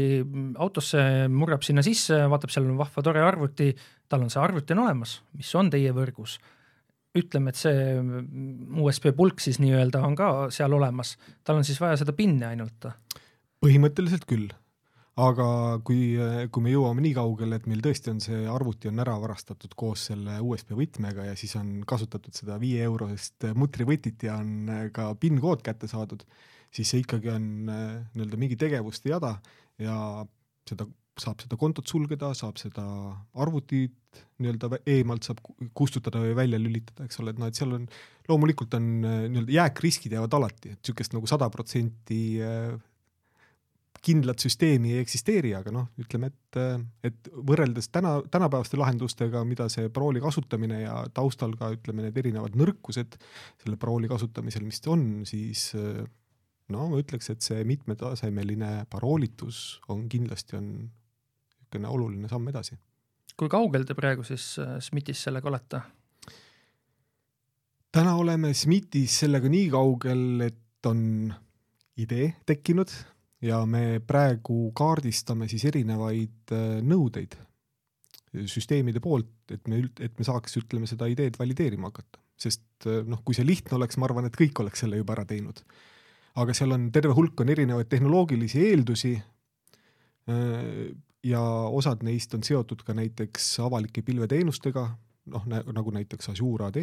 autosse, 0.63 1.01
murrab 1.31 1.65
sinna 1.67 1.83
sisse, 1.85 2.21
vaatab, 2.31 2.53
seal 2.53 2.69
on 2.69 2.79
vahva 2.79 3.03
tore 3.03 3.23
arvuti, 3.23 3.73
tal 4.11 4.23
on 4.23 4.31
see 4.31 4.41
arvuti 4.41 4.75
on 4.75 4.85
olemas, 4.85 5.19
mis 5.35 5.51
on 5.59 5.71
teie 5.73 5.91
võrgus. 5.95 6.37
Ütleme, 7.15 7.53
et 7.53 7.59
see 7.59 7.95
USB 8.81 9.11
pulk 9.15 9.41
siis 9.43 9.61
nii-öelda 9.63 10.03
on 10.05 10.17
ka 10.19 10.29
seal 10.53 10.75
olemas, 10.75 11.15
tal 11.43 11.61
on 11.61 11.67
siis 11.67 11.79
vaja 11.81 12.01
seda 12.03 12.15
pinni 12.17 12.47
ainult? 12.47 12.91
põhimõtteliselt 13.63 14.27
küll 14.29 14.51
aga 15.15 15.45
kui, 15.87 16.17
kui 16.51 16.63
me 16.63 16.73
jõuame 16.73 17.03
nii 17.05 17.13
kaugele, 17.15 17.59
et 17.59 17.67
meil 17.71 17.81
tõesti 17.83 18.11
on 18.11 18.19
see 18.23 18.41
arvuti 18.51 18.89
on 18.91 18.99
ära 18.99 19.15
varastatud 19.21 19.71
koos 19.79 20.09
selle 20.09 20.41
USB 20.43 20.75
võtmega 20.75 21.29
ja 21.29 21.37
siis 21.39 21.55
on 21.59 21.77
kasutatud 21.87 22.35
seda 22.35 22.59
viie 22.59 22.83
eurosest 22.83 23.47
mutrivõtit 23.55 24.27
ja 24.27 24.35
on 24.41 24.89
ka 24.95 25.13
PIN-kood 25.21 25.63
kätte 25.65 25.87
saadud, 25.91 26.25
siis 26.73 26.91
see 26.91 27.05
ikkagi 27.05 27.31
on 27.31 27.47
nii-öelda 27.69 28.41
mingi 28.41 28.59
tegevuste 28.59 29.13
jada 29.13 29.37
ja 29.79 29.97
seda 30.67 30.89
saab 31.21 31.43
seda 31.43 31.57
kontot 31.59 31.87
sulgeda, 31.87 32.33
saab 32.35 32.57
seda 32.59 32.83
arvutit 33.39 33.93
nii-öelda 34.39 34.79
eemalt 34.91 35.27
saab 35.27 35.39
kustutada 35.75 36.21
või 36.23 36.35
välja 36.37 36.59
lülitada, 36.59 37.05
eks 37.07 37.21
ole, 37.21 37.31
et 37.31 37.39
noh, 37.39 37.51
et 37.51 37.59
seal 37.59 37.75
on 37.77 37.85
loomulikult 38.29 38.75
on 38.77 38.89
nii-öelda 39.03 39.55
jääkriskid 39.55 40.15
jäävad 40.15 40.35
alati, 40.39 40.73
et 40.73 40.81
niisugust 40.81 41.15
nagu 41.15 41.29
sada 41.29 41.49
protsenti 41.53 42.19
kindlat 44.05 44.43
süsteemi 44.43 44.93
ei 44.93 45.01
eksisteeri, 45.01 45.55
aga 45.57 45.71
noh, 45.73 45.87
ütleme, 46.01 46.29
et, 46.29 46.59
et 47.09 47.31
võrreldes 47.47 47.89
täna, 47.93 48.19
tänapäevaste 48.31 48.77
lahendustega, 48.77 49.41
mida 49.47 49.65
see 49.71 49.89
parooli 49.93 50.21
kasutamine 50.21 50.83
ja 50.83 50.99
taustal 51.15 51.55
ka 51.57 51.71
ütleme, 51.73 52.05
need 52.05 52.19
erinevad 52.21 52.57
nõrkused 52.59 53.17
selle 53.63 53.79
parooli 53.81 54.11
kasutamisel, 54.11 54.67
mis 54.67 54.83
on, 54.91 55.07
siis 55.25 55.71
no 55.73 56.85
ma 56.91 57.01
ütleks, 57.01 57.31
et 57.33 57.45
see 57.45 57.65
mitmetasemeline 57.67 58.85
paroolitus 58.93 59.79
on 59.93 60.05
kindlasti 60.11 60.59
on 60.59 60.69
niisugune 61.79 61.91
oluline 61.91 62.29
samm 62.29 62.47
edasi. 62.49 62.77
kui 63.35 63.49
kaugel 63.51 63.85
te 63.85 63.95
praegu 63.95 64.23
siis 64.23 64.57
äh, 64.59 64.77
SMIT-is 64.79 65.23
sellega 65.27 65.49
olete? 65.49 65.81
täna 67.91 68.15
oleme 68.15 68.53
SMIT-is 68.53 69.19
sellega 69.23 69.49
nii 69.49 69.69
kaugel, 69.71 70.41
et 70.41 70.85
on 70.85 71.33
idee 71.97 72.35
tekkinud, 72.45 72.91
ja 73.41 73.65
me 73.65 73.99
praegu 73.99 74.71
kaardistame 74.75 75.47
siis 75.51 75.65
erinevaid 75.65 76.53
äh, 76.55 76.79
nõudeid 76.83 77.37
süsteemide 78.51 78.99
poolt, 78.99 79.31
et 79.51 79.67
me, 79.71 79.79
et 80.03 80.17
me 80.19 80.25
saaks, 80.27 80.57
ütleme, 80.59 80.87
seda 80.89 81.07
ideed 81.07 81.37
valideerima 81.39 81.87
hakata. 81.87 82.19
sest 82.35 82.83
noh, 83.07 83.21
kui 83.23 83.31
see 83.31 83.45
lihtne 83.47 83.77
oleks, 83.77 83.95
ma 83.95 84.09
arvan, 84.09 84.25
et 84.27 84.35
kõik 84.35 84.59
oleks 84.59 84.81
selle 84.83 84.97
juba 84.99 85.13
ära 85.15 85.23
teinud. 85.25 85.61
aga 86.35 86.53
seal 86.53 86.75
on 86.75 86.89
terve 86.91 87.13
hulk 87.15 87.39
on 87.39 87.49
erinevaid 87.53 87.87
tehnoloogilisi 87.87 88.59
eeldusi 88.59 89.13
ja 91.25 91.41
osad 91.73 92.03
neist 92.05 92.33
on 92.37 92.43
seotud 92.45 92.83
ka 92.85 92.93
näiteks 92.97 93.55
avalike 93.65 94.03
pilveteenustega, 94.05 94.85
noh 95.33 95.47
nagu 95.49 95.93
näiteks 95.95 96.29
Azure 96.35 96.69
AD, 96.69 96.81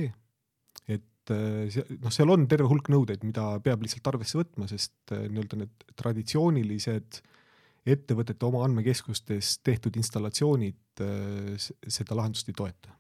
et 0.91 1.35
noh, 2.03 2.11
seal 2.11 2.33
on 2.35 2.49
terve 2.51 2.67
hulk 2.71 2.91
nõudeid, 2.91 3.23
mida 3.27 3.55
peab 3.63 3.85
lihtsalt 3.85 4.09
arvesse 4.11 4.41
võtma, 4.41 4.67
sest 4.71 5.15
nii-öelda 5.15 5.61
need 5.61 5.87
traditsioonilised 5.99 7.21
ettevõtete 7.93 8.47
oma 8.47 8.65
andmekeskustes 8.67 9.57
tehtud 9.67 9.97
installatsioonid 9.99 11.03
seda 11.59 12.19
lahendust 12.19 12.51
ei 12.51 12.59
toeta. 12.59 12.99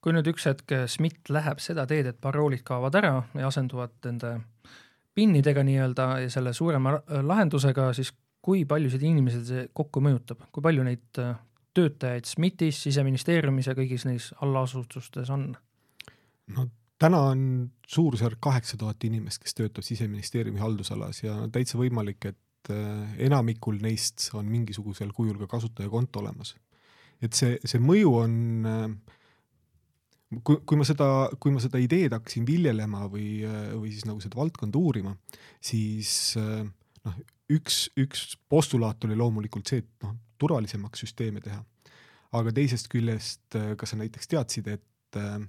kui 0.00 0.14
nüüd 0.16 0.30
üks 0.32 0.46
hetk 0.48 0.72
SMIT 0.88 1.28
läheb 1.28 1.58
seda 1.60 1.84
teed, 1.86 2.06
et 2.08 2.20
paroolid 2.20 2.62
kaovad 2.64 2.94
ära 2.96 3.12
ja 3.36 3.50
asenduvad 3.50 3.98
nende 4.06 4.38
PIN-idega 5.14 5.62
nii-öelda 5.66 6.06
ja 6.24 6.30
selle 6.32 6.54
suurema 6.56 6.94
lahendusega, 7.06 7.90
siis 7.92 8.14
kui 8.44 8.64
paljusid 8.68 9.04
inimesi 9.04 9.42
see 9.46 9.68
kokku 9.76 10.02
mõjutab, 10.04 10.46
kui 10.54 10.64
palju 10.64 10.84
neid 10.86 11.20
äh, 11.22 11.34
töötajaid 11.76 12.28
SMIT-is, 12.28 12.80
siseministeeriumis 12.86 13.70
ja 13.70 13.76
kõigis 13.78 14.06
neis 14.08 14.30
allasutustes 14.44 15.30
on? 15.34 15.52
no 16.56 16.66
täna 17.00 17.20
on 17.30 17.42
suurusjärk 17.88 18.40
kaheksa 18.42 18.78
tuhat 18.80 19.04
inimest, 19.08 19.42
kes 19.44 19.56
töötab 19.56 19.86
siseministeeriumi 19.86 20.60
haldusalas 20.60 21.22
ja 21.22 21.36
täitsa 21.52 21.78
võimalik, 21.80 22.32
et 22.32 22.72
äh, 22.72 23.14
enamikul 23.28 23.78
neist 23.84 24.30
on 24.36 24.48
mingisugusel 24.50 25.12
kujul 25.16 25.38
ka 25.44 25.50
kasutajakonto 25.56 26.24
olemas. 26.24 26.56
et 27.20 27.36
see, 27.36 27.58
see 27.64 27.80
mõju 27.84 28.14
on 28.22 28.36
äh, 28.68 28.86
kui, 30.40 30.62
kui 30.64 30.80
ma 30.80 30.86
seda, 30.88 31.10
kui 31.40 31.52
ma 31.52 31.60
seda 31.60 31.80
ideed 31.82 32.16
hakkasin 32.16 32.48
viljelema 32.48 33.04
või, 33.12 33.44
või 33.76 33.92
siis 33.92 34.08
nagu 34.08 34.22
seda 34.24 34.40
valdkonda 34.40 34.80
uurima, 34.80 35.12
siis 35.60 36.38
noh, 36.38 37.20
üks, 37.50 37.88
üks 37.98 38.34
postulaat 38.48 39.04
oli 39.04 39.18
loomulikult 39.18 39.70
see, 39.70 39.82
et 39.84 40.06
noh, 40.06 40.16
turvalisemaks 40.40 41.04
süsteeme 41.04 41.42
teha. 41.44 41.62
aga 42.32 42.52
teisest 42.54 42.86
küljest, 42.88 43.42
äh, 43.58 43.74
kas 43.76 43.90
sa 43.90 43.98
näiteks 43.98 44.30
teadsid, 44.30 44.68
et 44.70 45.18
äh, 45.18 45.40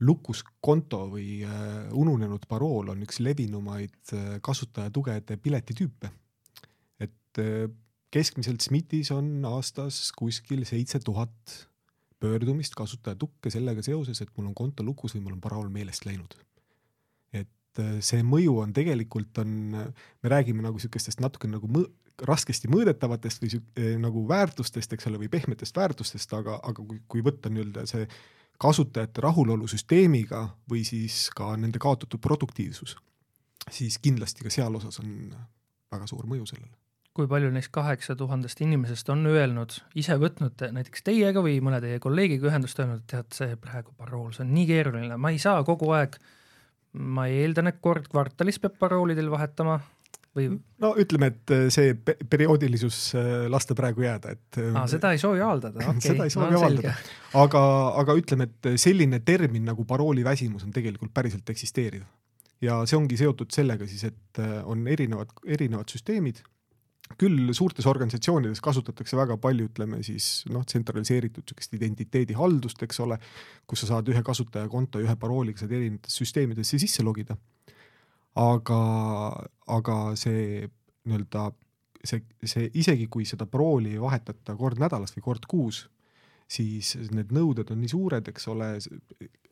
lukus 0.00 0.42
konto 0.60 1.06
või 1.10 1.40
äh, 1.46 1.88
ununenud 1.96 2.44
parool 2.48 2.92
on 2.92 3.02
üks 3.06 3.20
levinumaid 3.24 4.12
äh, 4.12 4.36
kasutajatugede 4.44 5.38
piletitüüpe. 5.40 6.10
et 7.00 7.40
äh, 7.40 7.70
keskmiselt 8.10 8.60
SMIT-is 8.60 9.10
on 9.10 9.44
aastas 9.44 10.12
kuskil 10.16 10.64
seitse 10.68 11.00
tuhat 11.00 11.68
pöördumist 12.20 12.74
kasutajatukke 12.74 13.50
sellega 13.50 13.82
seoses, 13.82 14.20
et 14.20 14.30
mul 14.36 14.48
on 14.48 14.54
konto 14.54 14.84
lukus 14.84 15.16
või 15.16 15.24
mul 15.24 15.36
on 15.36 15.40
parool 15.40 15.68
meelest 15.72 16.06
läinud 16.08 16.36
et 17.76 17.84
äh, 17.84 18.00
see 18.04 18.24
mõju 18.24 18.60
on 18.62 18.72
tegelikult 18.76 19.38
on, 19.42 19.52
me 20.22 20.30
räägime 20.32 20.64
nagu 20.64 20.80
sihukestest 20.80 21.20
natuke 21.20 21.48
nagu 21.50 21.68
mõ, 21.68 21.84
raskesti 22.26 22.70
mõõdetavatest 22.72 23.42
või 23.42 23.58
äh, 23.58 23.92
nagu 24.00 24.24
väärtustest, 24.28 24.92
eks 24.92 25.10
ole, 25.10 25.20
või 25.20 25.30
pehmetest 25.32 25.76
väärtustest, 25.76 26.32
aga, 26.36 26.60
aga 26.62 26.82
kui, 26.82 27.00
kui 27.08 27.24
võtta 27.24 27.52
nii-öelda 27.52 27.86
see 27.88 28.08
kasutajate 28.60 29.20
rahulolu 29.20 29.68
süsteemiga 29.68 30.46
või 30.70 30.84
siis 30.88 31.28
ka 31.36 31.52
nende 31.60 31.80
kaotatud 31.82 32.20
produktiivsus, 32.24 32.96
siis 33.70 33.98
kindlasti 34.00 34.46
ka 34.46 34.52
seal 34.52 34.78
osas 34.78 34.96
on 35.02 35.12
väga 35.92 36.08
suur 36.08 36.24
mõju 36.28 36.48
sellele. 36.48 36.72
Kui 37.16 37.28
palju 37.28 37.48
neist 37.48 37.70
kaheksa 37.72 38.12
tuhandest 38.16 38.58
inimesest 38.60 39.08
on 39.08 39.22
öelnud, 39.28 39.72
ise 39.96 40.18
võtnud 40.20 40.60
näiteks 40.72 41.04
teiega 41.04 41.40
või 41.44 41.54
mõne 41.64 41.80
teie 41.80 42.00
kolleegiga 42.00 42.50
ühendust, 42.50 42.80
öelnud, 42.80 43.04
et 43.04 43.12
tead, 43.12 43.30
see 43.32 43.54
praegu 43.60 43.94
parool, 43.96 44.34
see 44.36 44.44
on 44.44 44.52
nii 44.52 44.66
keeruline, 44.68 45.16
ma 45.20 45.32
ei 45.32 45.40
saa 45.40 45.62
kogu 45.64 45.88
aeg 45.96 46.18
äh, 46.18 46.34
ma 46.96 47.26
eeldan, 47.32 47.70
et 47.70 47.78
kord 47.84 48.08
kvartalis 48.10 48.58
peab 48.62 48.76
paroolidel 48.80 49.28
vahetama 49.32 49.78
või? 50.36 50.48
no 50.82 50.92
ütleme, 51.00 51.30
et 51.32 51.54
äh, 51.54 51.66
see 51.72 51.94
perioodilisus 51.96 53.00
äh, 53.18 53.30
lasta 53.52 53.76
praegu 53.78 54.04
jääda, 54.06 54.36
et 54.36 54.60
ah,. 54.72 54.84
seda 54.90 55.12
ei 55.14 55.22
soovi 55.22 55.42
avaldada, 55.44 55.80
okei 55.82 55.94
okay.. 55.94 56.08
seda 56.10 56.28
ei 56.28 56.34
soovi 56.34 56.52
no, 56.54 56.62
avaldada, 56.62 56.96
aga, 57.44 57.62
aga 58.02 58.18
ütleme, 58.20 58.50
et 58.50 58.72
selline 58.82 59.22
termin 59.26 59.66
nagu 59.68 59.86
parooliväsimus 59.88 60.66
on 60.66 60.74
tegelikult 60.76 61.14
päriselt 61.16 61.54
eksisteeriv. 61.54 62.04
ja 62.64 62.82
see 62.88 62.98
ongi 62.98 63.18
seotud 63.20 63.52
sellega 63.52 63.88
siis, 63.88 64.08
et 64.08 64.44
on 64.64 64.86
erinevad, 64.88 65.32
erinevad 65.44 65.92
süsteemid 65.92 66.44
küll 67.20 67.52
suurtes 67.54 67.86
organisatsioonides 67.86 68.60
kasutatakse 68.64 69.18
väga 69.18 69.36
palju, 69.42 69.68
ütleme 69.70 70.02
siis 70.06 70.44
noh, 70.52 70.64
tsentraliseeritud 70.66 71.44
niisugust 71.46 71.76
identiteedihaldust, 71.78 72.82
eks 72.86 73.02
ole, 73.04 73.18
kus 73.66 73.84
sa 73.84 73.94
saad 73.94 74.08
ühe 74.12 74.22
kasutajakonto 74.26 75.00
ja 75.00 75.08
ühe 75.08 75.16
parooliga 75.20 75.62
saad 75.62 75.76
erinevatesse 75.76 76.24
süsteemidesse 76.24 76.80
sisse 76.82 77.06
logida. 77.06 77.36
aga, 78.36 78.80
aga 79.72 79.94
see 80.20 80.66
nii-öelda 81.08 81.46
see, 82.04 82.22
see 82.44 82.70
isegi 82.76 83.06
kui 83.08 83.24
seda 83.28 83.46
parooli 83.48 83.94
ei 83.94 84.00
vahetata 84.02 84.56
kord 84.58 84.80
nädalas 84.82 85.14
või 85.16 85.24
kord 85.24 85.46
kuus, 85.48 85.86
siis 86.46 86.94
need 87.14 87.32
nõuded 87.34 87.70
on 87.72 87.80
nii 87.80 87.90
suured, 87.90 88.28
eks 88.28 88.48
ole, 88.52 88.68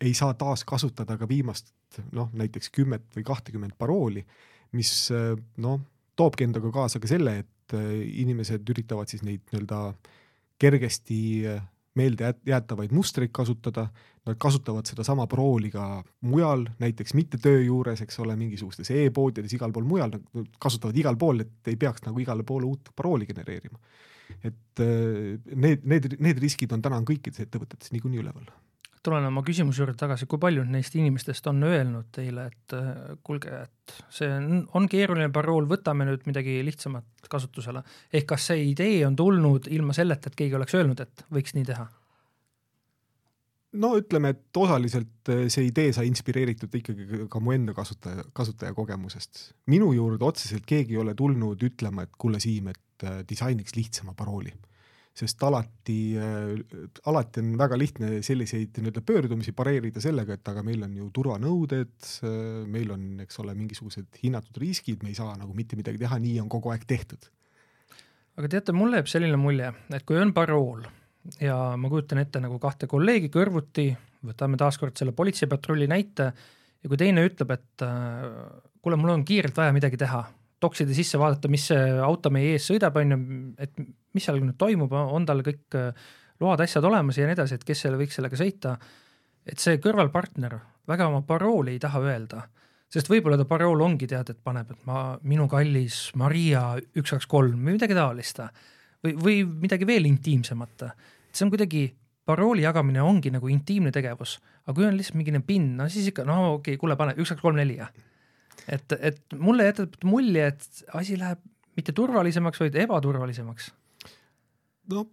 ei 0.01 0.13
saa 0.15 0.35
taaskasutada 0.39 1.17
ka 1.19 1.29
viimast 1.31 1.73
noh, 2.13 2.31
näiteks 2.37 2.71
kümmet 2.75 3.09
või 3.17 3.25
kahtekümmet 3.27 3.75
parooli, 3.79 4.25
mis 4.75 4.93
noh 5.63 5.81
toobki 6.17 6.47
endaga 6.49 6.71
kaasa 6.75 7.01
ka 7.03 7.11
selle, 7.11 7.39
et 7.45 7.77
äh, 7.77 7.95
inimesed 8.25 8.69
üritavad 8.75 9.11
siis 9.11 9.25
neid 9.27 9.45
nii-öelda 9.51 9.81
kergesti 10.63 11.21
äh, 11.51 11.63
meelde 11.99 12.33
jäetavaid 12.47 12.93
mustreid 12.95 13.31
kasutada, 13.35 13.87
nad 14.27 14.39
kasutavad 14.41 14.87
sedasama 14.89 15.27
parooli 15.31 15.71
ka 15.71 16.03
mujal, 16.27 16.65
näiteks 16.81 17.15
mitte 17.15 17.39
töö 17.39 17.61
juures, 17.63 18.03
eks 18.03 18.19
ole, 18.25 18.37
mingisugustes 18.41 18.91
e-poodides, 18.91 19.55
igal 19.55 19.73
pool 19.75 19.87
mujal, 19.87 20.17
nad 20.17 20.51
kasutavad 20.63 20.97
igal 20.99 21.19
pool, 21.21 21.45
et 21.45 21.71
ei 21.71 21.79
peaks 21.79 22.07
nagu 22.09 22.23
igale 22.23 22.47
poole 22.47 22.67
uut 22.71 22.91
parooli 22.97 23.29
genereerima. 23.31 23.79
et 24.43 24.81
äh, 24.81 25.39
need, 25.55 25.85
need, 25.85 26.15
need 26.19 26.39
riskid 26.43 26.73
on 26.73 26.83
täna 26.83 26.99
kõikides 27.07 27.45
ettevõtetes 27.45 27.93
niikuinii 27.93 28.23
üleval 28.25 28.49
tulen 29.05 29.27
oma 29.29 29.43
küsimuse 29.45 29.83
juurde 29.83 29.97
tagasi, 30.01 30.29
kui 30.31 30.41
paljud 30.43 30.71
neist 30.71 30.95
inimestest 30.97 31.47
on 31.51 31.63
öelnud 31.67 32.09
teile, 32.15 32.47
et 32.51 32.77
äh, 32.77 32.93
kuulge, 33.27 33.65
et 33.67 33.97
see 34.13 34.31
on, 34.33 34.63
on 34.79 34.89
keeruline 34.91 35.31
parool, 35.35 35.69
võtame 35.71 36.07
nüüd 36.09 36.25
midagi 36.29 36.57
lihtsamat 36.67 37.29
kasutusele. 37.31 37.85
ehk 38.13 38.31
kas 38.33 38.49
see 38.53 38.65
idee 38.71 39.05
on 39.07 39.17
tulnud 39.17 39.69
ilma 39.73 39.97
selleta, 39.97 40.31
et 40.31 40.41
keegi 40.41 40.57
oleks 40.57 40.77
öelnud, 40.79 41.05
et 41.05 41.27
võiks 41.35 41.57
nii 41.57 41.69
teha? 41.73 41.87
no 43.85 43.95
ütleme, 43.99 44.35
et 44.35 44.61
osaliselt 44.65 45.33
äh, 45.33 45.47
see 45.53 45.69
idee 45.69 45.93
sai 45.97 46.09
inspireeritud 46.11 46.75
ikkagi 46.81 47.25
ka 47.31 47.43
mu 47.43 47.55
enda 47.57 47.75
kasutaja, 47.77 48.25
kasutajakogemusest. 48.33 49.49
minu 49.73 49.93
juurde 49.97 50.25
otseselt 50.25 50.67
keegi 50.67 50.97
ei 50.97 51.03
ole 51.05 51.17
tulnud 51.19 51.69
ütlema, 51.69 52.07
et 52.07 52.15
kuule, 52.19 52.41
Siim, 52.41 52.71
et 52.73 53.09
äh, 53.09 53.21
disainiks 53.29 53.77
lihtsama 53.77 54.17
parooli 54.17 54.55
sest 55.15 55.43
alati, 55.47 55.99
äh, 56.19 56.81
alati 57.07 57.43
on 57.43 57.53
väga 57.59 57.79
lihtne 57.79 58.19
selliseid 58.27 58.81
nii-öelda 58.81 59.03
pöördumisi 59.07 59.55
pareerida 59.55 60.03
sellega, 60.03 60.35
et 60.35 60.51
aga 60.51 60.65
meil 60.67 60.83
on 60.87 60.97
ju 60.99 61.07
turvanõuded, 61.15 61.95
äh, 62.27 62.35
meil 62.71 62.91
on, 62.95 63.07
eks 63.23 63.39
ole, 63.45 63.55
mingisugused 63.59 64.19
hinnatud 64.25 64.59
riskid, 64.63 65.05
me 65.07 65.13
ei 65.13 65.19
saa 65.19 65.37
nagu 65.39 65.55
mitte 65.55 65.79
midagi 65.79 66.03
teha, 66.03 66.19
nii 66.23 66.41
on 66.43 66.51
kogu 66.51 66.75
aeg 66.75 66.87
tehtud. 66.91 67.31
aga 68.35 68.51
teate, 68.51 68.75
mulle 68.75 68.99
jääb 68.99 69.11
selline 69.13 69.39
mulje, 69.39 69.71
et 69.95 70.03
kui 70.07 70.19
on 70.19 70.35
parool 70.35 70.83
ja 71.41 71.57
ma 71.79 71.89
kujutan 71.89 72.19
ette 72.25 72.43
nagu 72.43 72.59
kahte 72.59 72.91
kolleegi 72.91 73.31
kõrvuti, 73.33 73.93
võtame 74.27 74.59
taaskord 74.59 74.99
selle 74.99 75.15
politseipatrulli 75.15 75.87
näite 75.87 76.33
ja 76.35 76.91
kui 76.91 76.99
teine 76.99 77.23
ütleb, 77.29 77.55
et 77.55 77.87
äh, 77.87 78.33
kuule, 78.83 78.99
mul 78.99 79.15
on 79.15 79.25
kiirelt 79.25 79.57
vaja 79.57 79.77
midagi 79.77 80.01
teha 80.01 80.25
dokside 80.65 80.97
sisse 80.97 81.21
vaadata, 81.21 81.51
mis 81.53 81.69
auto 81.75 82.33
meie 82.35 82.57
ees 82.57 82.67
sõidab, 82.71 82.97
on 83.01 83.15
ju, 83.15 83.21
et 83.63 83.85
mis 84.15 84.25
seal 84.25 84.41
nüüd 84.41 84.57
toimub, 84.61 84.93
on 84.95 85.27
tal 85.29 85.43
kõik 85.45 85.77
äh, 85.79 86.05
load, 86.43 86.63
asjad 86.65 86.85
olemas 86.87 87.19
ja 87.19 87.29
nii 87.29 87.37
edasi, 87.37 87.59
et 87.59 87.67
kes 87.67 87.85
selle 87.87 87.99
võiks 88.01 88.19
sellega 88.19 88.39
sõita. 88.39 88.77
et 89.45 89.61
see 89.61 89.77
kõrvalpartner 89.83 90.57
väga 90.89 91.09
oma 91.11 91.21
parooli 91.27 91.75
ei 91.75 91.81
taha 91.83 92.01
öelda, 92.01 92.45
sest 92.89 93.11
võib-olla 93.11 93.37
ta 93.37 93.45
parool 93.49 93.83
ongi 93.85 94.07
tead, 94.09 94.31
et 94.31 94.41
paneb, 94.45 94.71
et 94.73 94.87
ma, 94.89 95.19
minu 95.23 95.49
kallis 95.49 96.13
Maria 96.17 96.75
üks, 96.81 97.11
kaks, 97.11 97.27
kolm 97.27 97.59
või 97.59 97.77
midagi 97.77 97.97
taolist 97.97 98.41
või, 99.05 99.13
või 99.13 99.37
midagi 99.67 99.87
veel 99.87 100.09
intiimsemat. 100.09 100.89
see 101.33 101.45
on 101.45 101.53
kuidagi, 101.53 101.91
parooli 102.25 102.65
jagamine 102.65 103.03
ongi 103.03 103.31
nagu 103.31 103.49
intiimne 103.53 103.93
tegevus, 103.93 104.39
aga 104.65 104.75
kui 104.79 104.87
on 104.89 104.97
lihtsalt 104.97 105.21
mingi 105.21 105.45
PIN, 105.45 105.77
no 105.77 105.89
siis 105.93 106.09
ikka, 106.09 106.25
no 106.25 106.55
okei 106.55 106.75
okay,, 106.75 106.81
kuule, 106.81 106.97
pane 106.97 107.17
üks, 107.19 107.35
kaks, 107.35 107.43
kolm, 107.43 107.61
neli 107.61 107.77
ja 107.83 107.91
et, 108.69 108.95
et 109.01 109.37
mulle 109.39 109.69
jätab 109.71 109.99
mulje, 110.09 110.47
et 110.53 110.97
asi 111.01 111.19
läheb 111.21 111.43
mitte 111.75 111.93
turvalisemaks, 111.97 112.63
vaid 112.63 112.79
ebaturvalisemaks. 112.85 113.71
no 114.93 115.07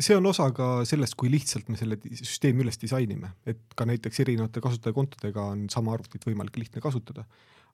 see 0.00 0.16
on 0.18 0.26
osa 0.26 0.48
ka 0.54 0.68
sellest, 0.88 1.16
kui 1.18 1.30
lihtsalt 1.32 1.68
me 1.70 1.78
selle 1.78 1.98
süsteemi 2.02 2.64
üles 2.64 2.78
disainime, 2.80 3.34
et 3.46 3.62
ka 3.78 3.86
näiteks 3.88 4.22
erinevate 4.24 4.62
kasutajakontodega 4.64 5.50
on 5.54 5.66
sama 5.72 5.94
arvutit 5.94 6.26
võimalik 6.26 6.58
lihtne 6.58 6.82
kasutada. 6.84 7.26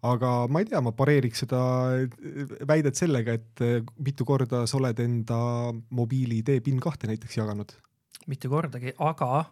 aga 0.03 0.49
ma 0.49 0.63
ei 0.63 0.69
tea, 0.69 0.81
ma 0.81 0.93
pareeriks 0.97 1.43
seda 1.45 1.61
väidet 2.69 2.97
sellega, 2.97 3.37
et 3.37 3.65
mitu 4.01 4.25
korda 4.25 4.63
sa 4.67 4.79
oled 4.79 5.01
enda 5.01 5.41
mobiili-ID 5.91 6.61
PIN 6.65 6.81
kahte 6.81 7.09
näiteks 7.09 7.37
jaganud. 7.37 7.73
mitte 8.27 8.49
kordagi, 8.49 8.95
aga 8.99 9.45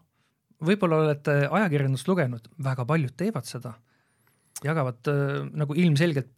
võib-olla 0.60 1.02
olete 1.04 1.46
ajakirjandust 1.50 2.08
lugenud, 2.08 2.48
väga 2.64 2.84
paljud 2.84 3.16
teevad 3.16 3.48
seda 3.48 3.78
jagavad 4.64 5.10
äh, 5.10 5.44
nagu 5.58 5.76
ilmselgelt 5.78 6.34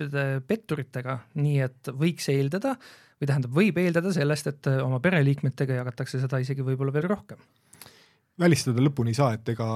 petturitega, 0.49 1.21
nii 1.41 1.62
et 1.67 1.93
võiks 1.97 2.29
eeldada, 2.33 2.77
või 3.21 3.29
tähendab, 3.29 3.57
võib 3.57 3.81
eeldada 3.81 4.12
sellest, 4.17 4.50
et 4.50 4.69
äh, 4.71 4.81
oma 4.85 5.00
pereliikmetega 5.05 5.81
jagatakse 5.81 6.21
seda 6.23 6.41
isegi 6.43 6.67
võib-olla 6.67 6.95
veel 6.97 7.11
rohkem 7.12 7.41
välistada 8.41 8.81
lõpuni 8.81 9.12
ei 9.12 9.17
saa, 9.19 9.35
et 9.37 9.49
ega, 9.53 9.67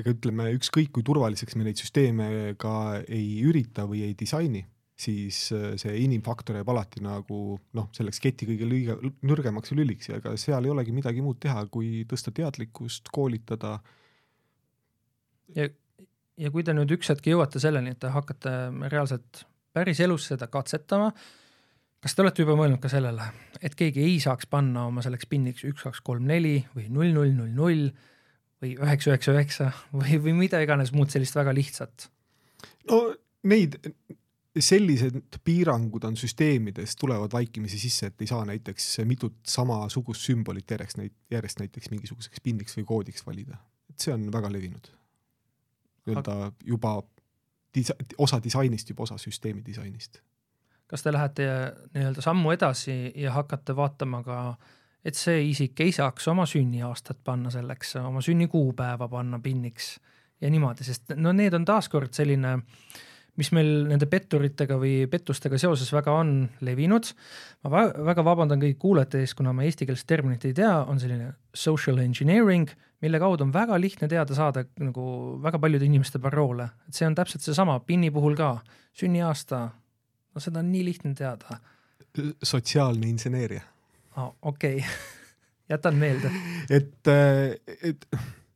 ega 0.00 0.12
ütleme, 0.14 0.46
ükskõik 0.56 0.94
kui 0.94 1.04
turvaliseks 1.04 1.58
me 1.58 1.66
neid 1.66 1.76
süsteeme 1.76 2.54
ka 2.60 3.02
ei 3.04 3.42
ürita 3.44 3.84
või 3.90 4.00
ei 4.06 4.14
disaini, 4.16 4.62
siis 4.96 5.48
äh, 5.52 5.74
see 5.80 5.96
inimfaktor 6.04 6.56
jääb 6.56 6.70
alati 6.72 7.02
nagu 7.04 7.58
noh, 7.76 7.90
selleks 7.96 8.22
keti 8.22 8.48
kõige 8.48 8.68
lüige, 8.70 8.96
nõrgemaks 9.26 9.74
lüliks 9.76 10.08
ja 10.10 10.20
ega 10.20 10.36
seal 10.40 10.64
ei 10.64 10.72
olegi 10.72 10.94
midagi 10.96 11.24
muud 11.24 11.40
teha, 11.42 11.66
kui 11.72 12.04
tõsta 12.08 12.32
teadlikkust, 12.34 13.10
koolitada. 13.14 13.76
ja, 15.56 15.68
ja 16.40 16.50
kui 16.50 16.64
te 16.66 16.74
nüüd 16.74 16.90
üks 16.96 17.10
hetk 17.12 17.26
jõuate 17.30 17.62
selleni, 17.62 17.94
et 17.94 18.02
te 18.02 18.10
hakkate 18.12 18.52
reaalselt 18.90 19.44
päriselus 19.74 20.28
seda 20.32 20.46
katsetama 20.50 21.12
kas 22.04 22.12
te 22.12 22.20
olete 22.20 22.44
juba 22.44 22.56
mõelnud 22.58 22.82
ka 22.82 22.90
sellele, 22.92 23.26
et 23.64 23.74
keegi 23.78 24.02
ei 24.04 24.18
saaks 24.20 24.48
panna 24.52 24.84
oma 24.90 25.02
selleks 25.04 25.28
PIN-iks 25.30 25.64
üks, 25.70 25.86
kaks, 25.86 26.02
kolm, 26.04 26.26
neli 26.28 26.58
või 26.74 26.90
null, 26.92 27.14
null, 27.16 27.32
null, 27.32 27.54
null 27.56 27.86
või 28.60 28.74
üheksa, 28.76 29.14
üheksa, 29.14 29.32
üheksa 29.32 29.70
või, 30.00 30.18
või 30.26 30.36
mida 30.44 30.60
iganes 30.64 30.92
muud 30.96 31.12
sellist 31.14 31.36
väga 31.38 31.54
lihtsat? 31.56 32.10
no 32.90 32.98
neid, 33.48 33.78
sellised 34.52 35.40
piirangud 35.48 36.04
on 36.04 36.18
süsteemides, 36.20 36.92
tulevad 37.00 37.32
vaikimisi 37.32 37.80
sisse, 37.80 38.12
et 38.12 38.20
ei 38.20 38.28
saa 38.28 38.44
näiteks 38.52 38.90
mitut 39.08 39.40
samasugust 39.48 40.28
sümbolit 40.28 40.76
järjest, 40.76 41.00
järjest 41.32 41.64
näiteks 41.64 41.88
mingisuguseks 41.94 42.44
PIN-iks 42.44 42.76
või 42.82 42.88
koodiks 42.92 43.24
valida, 43.24 43.56
et 43.88 44.04
see 44.04 44.12
on 44.12 44.28
väga 44.34 44.52
levinud. 44.52 44.92
Nii-öelda 46.06 46.52
juba 46.64 47.02
disa-, 47.74 47.96
osa 48.18 48.40
disainist, 48.44 48.90
juba 48.90 49.02
osa 49.02 49.18
süsteemi 49.18 49.64
disainist. 49.66 50.20
Kas 50.86 51.02
te 51.02 51.12
lähete 51.12 51.46
nii-öelda 51.94 52.22
sammu 52.22 52.52
edasi 52.52 53.12
ja 53.16 53.32
hakkate 53.32 53.76
vaatama 53.76 54.22
ka, 54.22 54.40
et 55.04 55.16
see 55.16 55.42
isik 55.50 55.80
ei 55.80 55.92
saaks 55.92 56.28
oma 56.28 56.46
sünniaastat 56.46 57.24
panna 57.24 57.50
selleks, 57.50 57.96
oma 57.96 58.20
sünnikuupäeva 58.24 59.08
panna 59.08 59.40
PIN-iks 59.42 59.94
ja 60.40 60.50
niimoodi, 60.50 60.84
sest 60.84 61.16
no 61.16 61.32
need 61.32 61.54
on 61.56 61.64
taaskord 61.64 62.12
selline, 62.12 62.58
mis 63.40 63.50
meil 63.54 63.70
nende 63.90 64.06
petturitega 64.10 64.76
või 64.78 65.08
pettustega 65.10 65.58
seoses 65.58 65.90
väga 65.94 66.14
on 66.14 66.32
levinud. 66.64 67.10
ma 67.64 67.84
väga 68.06 68.24
vabandan 68.24 68.62
kõik 68.62 68.78
kuulajate 68.78 69.24
ees, 69.24 69.34
kuna 69.34 69.52
ma 69.52 69.64
eestikeelset 69.66 70.06
terminit 70.06 70.44
ei 70.44 70.54
tea, 70.54 70.74
on 70.86 71.00
selline 71.00 71.32
social 71.54 71.98
engineering, 71.98 72.70
mille 73.02 73.18
kaudu 73.18 73.44
on 73.44 73.52
väga 73.52 73.78
lihtne 73.80 74.08
teada 74.08 74.34
saada 74.34 74.64
nagu 74.78 75.38
väga 75.42 75.58
paljude 75.58 75.84
inimeste 75.88 76.18
paroole, 76.22 76.68
et 76.88 76.94
see 76.94 77.06
on 77.08 77.14
täpselt 77.18 77.42
seesama 77.42 77.80
PIN-i 77.80 78.12
puhul 78.14 78.38
ka, 78.38 78.56
sünniaasta 78.94 79.64
no 80.34 80.42
seda 80.42 80.62
on 80.62 80.70
nii 80.72 80.84
lihtne 80.84 81.14
teada. 81.18 81.58
sotsiaalne 82.42 83.08
inseneeria 83.10 83.62
oh,. 84.16 84.34
okei 84.42 84.76
okay. 84.76 84.90
jätan 85.72 85.94
meelde. 85.98 86.30
et, 86.70 87.10
et 87.82 88.06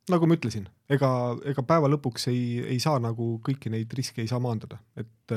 nagu 0.09 0.27
ma 0.27 0.37
ütlesin, 0.39 0.69
ega, 0.89 1.09
ega 1.51 1.63
päeva 1.67 1.89
lõpuks 1.91 2.29
ei, 2.31 2.43
ei 2.75 2.79
saa 2.83 2.99
nagu 3.03 3.37
kõiki 3.45 3.71
neid 3.73 3.93
riske 3.97 4.23
ei 4.23 4.29
saa 4.31 4.41
maandada, 4.43 4.79
et, 4.99 5.35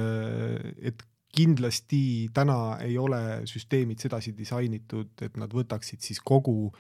et 0.82 1.04
kindlasti 1.32 2.28
täna 2.34 2.78
ei 2.84 2.98
ole 3.00 3.42
süsteemid 3.48 4.02
sedasi 4.02 4.34
disainitud, 4.36 5.14
et 5.24 5.38
nad 5.40 5.52
võtaksid 5.52 6.04
siis 6.04 6.20
kogu 6.20 6.72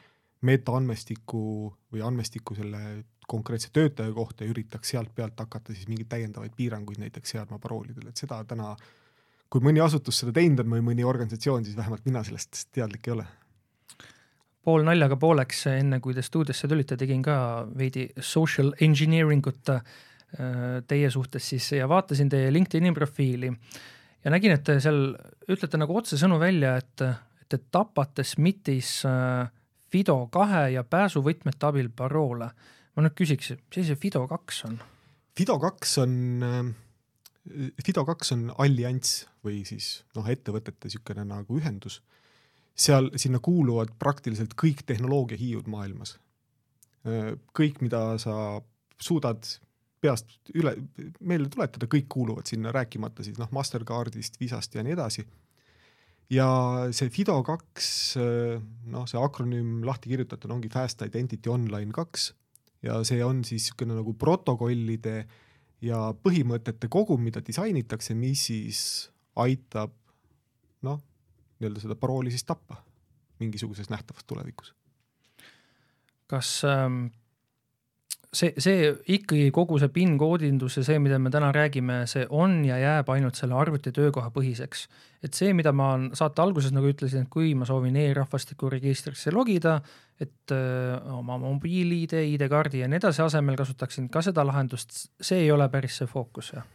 metaandmestiku 0.42 1.44
või 1.92 2.02
andmestiku 2.04 2.56
selle 2.58 2.82
konkreetse 3.30 3.70
töötaja 3.72 4.12
kohta 4.12 4.44
ja 4.44 4.50
üritaks 4.52 4.90
sealt 4.92 5.12
pealt 5.14 5.38
hakata 5.40 5.72
siis 5.72 5.86
mingeid 5.88 6.10
täiendavaid 6.10 6.56
piiranguid 6.58 6.98
näiteks 7.00 7.36
seadma 7.36 7.60
paroolidele, 7.62 8.10
et 8.10 8.20
seda 8.20 8.42
täna 8.44 8.72
äh, 8.74 8.90
kui 9.52 9.60
mõni 9.60 9.82
asutus 9.84 10.22
seda 10.22 10.32
teinud 10.38 10.64
on 10.64 10.72
või 10.72 10.84
mõni 10.86 11.04
organisatsioon, 11.04 11.66
siis 11.66 11.76
vähemalt 11.76 12.06
mina 12.08 12.22
sellest 12.24 12.66
teadlik 12.72 13.08
ei 13.08 13.16
ole. 13.18 13.26
Pool 14.62 14.84
naljaga 14.86 15.18
pooleks, 15.18 15.66
enne 15.72 15.98
kui 16.00 16.14
te 16.14 16.22
stuudiosse 16.22 16.68
tulite, 16.70 16.96
tegin 16.96 17.22
ka 17.24 17.36
veidi 17.78 18.08
social 18.20 18.72
engineering 18.80 19.46
ut 19.50 19.72
äh, 19.74 19.82
teie 20.88 21.10
suhtes 21.10 21.48
siis 21.52 21.72
ja 21.76 21.88
vaatasin 21.90 22.30
teie 22.32 22.52
LinkedIn'i 22.52 22.92
profiili 22.94 23.50
ja 24.24 24.30
nägin, 24.30 24.54
et 24.54 24.64
te 24.66 24.78
seal 24.82 25.12
ütlete 25.50 25.80
nagu 25.80 25.96
otsesõnu 25.98 26.38
välja, 26.42 26.76
et, 26.80 27.06
te 27.52 27.58
tapate 27.68 28.24
SMITis 28.24 29.02
äh, 29.04 29.50
Fido 29.92 30.14
kahe 30.32 30.70
ja 30.72 30.80
pääsuvõtmete 30.88 31.66
abil 31.68 31.90
paroole. 31.92 32.46
ma 32.96 33.02
nüüd 33.04 33.12
küsiks, 33.16 33.50
mis 33.52 33.82
asi 33.82 33.90
see 33.90 34.00
Fido 34.00 34.22
kaks 34.28 34.62
on? 34.68 34.78
Fido 35.36 35.58
kaks 35.60 35.98
on 36.00 36.14
äh, 36.46 36.72
Fido 37.84 38.04
kaks 38.06 38.32
on 38.36 38.46
allianss 38.62 39.26
või 39.44 39.62
siis 39.66 40.04
noh, 40.16 40.28
ettevõtete 40.30 40.86
niisugune 40.86 41.24
nagu 41.26 41.58
ühendus. 41.58 42.00
Seal, 42.74 43.10
sinna 43.20 43.40
kuuluvad 43.42 43.92
praktiliselt 43.98 44.56
kõik 44.58 44.84
tehnoloogiahiiud 44.86 45.68
maailmas. 45.70 46.18
kõik, 47.58 47.80
mida 47.82 48.14
sa 48.22 48.62
suudad 49.02 49.42
peast 50.02 50.52
üle, 50.54 50.76
meelde 51.18 51.48
tuletada, 51.50 51.88
kõik 51.90 52.06
kuuluvad 52.10 52.46
sinna, 52.46 52.70
rääkimata 52.74 53.24
siis 53.26 53.38
noh, 53.38 53.50
Mastercardist, 53.50 54.38
Visast 54.40 54.74
ja 54.74 54.84
nii 54.86 54.94
edasi. 54.94 55.24
ja 56.30 56.46
see 56.94 57.10
Fido 57.10 57.34
kaks, 57.42 57.88
noh, 58.86 59.06
see 59.10 59.18
akronüüm 59.20 59.82
lahti 59.84 60.12
kirjutatuna 60.12 60.54
ongi 60.54 60.70
Fast 60.72 61.02
Identity 61.02 61.50
Online 61.50 61.92
kaks 61.92 62.32
ja 62.82 63.02
see 63.06 63.22
on 63.24 63.44
siis 63.44 63.66
niisugune 63.66 63.98
nagu 63.98 64.14
protokollide 64.18 65.26
ja 65.82 66.00
põhimõtete 66.24 66.88
kogum, 66.90 67.22
mida 67.22 67.42
disainitakse, 67.44 68.14
mis 68.14 68.46
siis 68.48 68.82
aitab 69.42 69.94
noh, 70.86 71.00
nii-öelda 71.62 71.82
seda 71.84 71.98
parooli 71.98 72.34
siis 72.34 72.44
tappa 72.44 72.82
mingisuguses 73.42 73.90
nähtavas 73.90 74.24
tulevikus. 74.26 74.74
kas 76.26 76.62
ähm, 76.64 77.06
see, 78.32 78.52
see 78.62 78.90
ikkagi 79.16 79.50
kogu 79.54 79.78
see 79.80 79.90
PIN 79.92 80.16
koodindus 80.20 80.78
ja 80.80 80.84
see, 80.86 80.98
mida 81.02 81.18
me 81.20 81.30
täna 81.32 81.50
räägime, 81.54 82.02
see 82.10 82.24
on 82.30 82.62
ja 82.64 82.78
jääb 82.80 83.10
ainult 83.12 83.38
selle 83.38 83.56
arvuti 83.58 83.92
töökoha 83.92 84.32
põhiseks. 84.34 84.86
et 85.22 85.36
see, 85.38 85.52
mida 85.54 85.72
ma 85.76 85.92
saate 86.18 86.42
alguses 86.42 86.72
nagu 86.74 86.88
ütlesin, 86.88 87.26
et 87.26 87.32
kui 87.32 87.52
ma 87.54 87.68
soovin 87.68 87.96
e-rahvastikuregistrisse 88.00 89.32
logida, 89.34 89.80
et 90.20 90.54
öö, 90.54 90.98
oma 91.18 91.38
mobiil-ID, 91.38 92.16
ID-kaardi 92.34 92.82
ja 92.82 92.88
nii 92.88 93.00
edasi 93.00 93.22
asemel 93.24 93.58
kasutaksin 93.58 94.08
ka 94.12 94.22
seda 94.22 94.44
lahendust, 94.46 95.08
see 95.20 95.44
ei 95.44 95.50
ole 95.52 95.68
päris 95.72 96.00
see 96.00 96.10
fookus, 96.10 96.52
jah? 96.56 96.66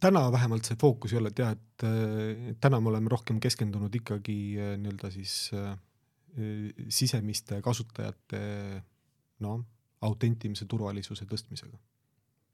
Täna 0.00 0.26
vähemalt 0.32 0.68
see 0.68 0.76
fookus 0.80 1.14
ei 1.14 1.20
ole, 1.20 1.32
et 1.32 1.42
jah, 1.42 1.52
et 1.52 2.58
täna 2.60 2.80
me 2.80 2.90
oleme 2.92 3.10
rohkem 3.12 3.40
keskendunud 3.40 3.94
ikkagi 4.02 4.36
nii-öelda 4.80 5.10
siis 5.14 5.36
äh, 5.56 5.76
sisemiste 6.88 7.60
kasutajate 7.64 8.42
noh 9.42 9.62
autentimise 10.02 10.66
turvalisuse 10.70 11.26
tõstmisega. 11.30 11.78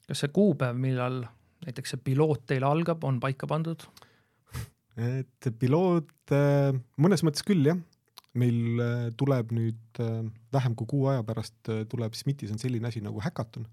kas 0.09 0.24
see 0.24 0.33
kuupäev, 0.33 0.78
millal 0.81 1.22
näiteks 1.66 1.94
see 1.94 2.02
piloot 2.11 2.46
teil 2.48 2.66
algab, 2.68 3.04
on 3.04 3.20
paika 3.20 3.48
pandud? 3.50 3.85
et 4.98 5.48
piloot 5.61 6.35
äh, 6.35 6.74
mõnes 7.00 7.24
mõttes 7.26 7.46
küll 7.46 7.70
jah, 7.70 7.78
meil 8.38 8.83
äh, 8.83 9.09
tuleb 9.18 9.52
nüüd 9.54 10.02
äh, 10.02 10.22
vähem 10.54 10.76
kui 10.78 10.90
kuu 10.90 11.09
aja 11.12 11.24
pärast 11.26 11.72
tuleb 11.90 12.16
SMIT-is 12.18 12.54
on 12.54 12.62
selline 12.62 12.90
asi 12.90 13.02
nagu 13.04 13.22
häkaton. 13.22 13.68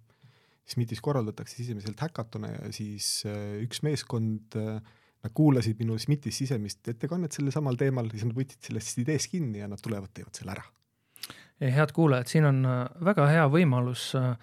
SMIT-is 0.66 1.02
korraldatakse 1.06 1.60
sisemiselt 1.60 2.00
häkatone 2.02 2.50
ja 2.52 2.72
siis 2.74 3.20
üks 3.62 3.84
meeskond, 3.86 4.56
nad 4.58 5.34
kuulasid 5.38 5.78
minu 5.78 6.00
SMIT-is 6.02 6.42
sisemist 6.42 6.90
ettekannet 6.90 7.38
sellel 7.38 7.54
samal 7.54 7.78
teemal, 7.78 8.10
siis 8.14 8.26
nad 8.26 8.34
võtsid 8.38 8.72
sellest 8.72 9.04
ideest 9.04 9.30
kinni 9.30 9.62
ja 9.62 9.70
nad 9.70 9.84
tulevad, 9.84 10.10
teevad 10.18 10.34
selle 10.42 10.56
ära 10.58 10.66
head 11.62 11.92
kuulajad, 11.94 12.28
siin 12.28 12.46
on 12.46 12.66
äh, 12.66 12.86
väga 13.06 13.28
hea 13.32 13.46
võimalus 13.52 14.10
äh, 14.20 14.36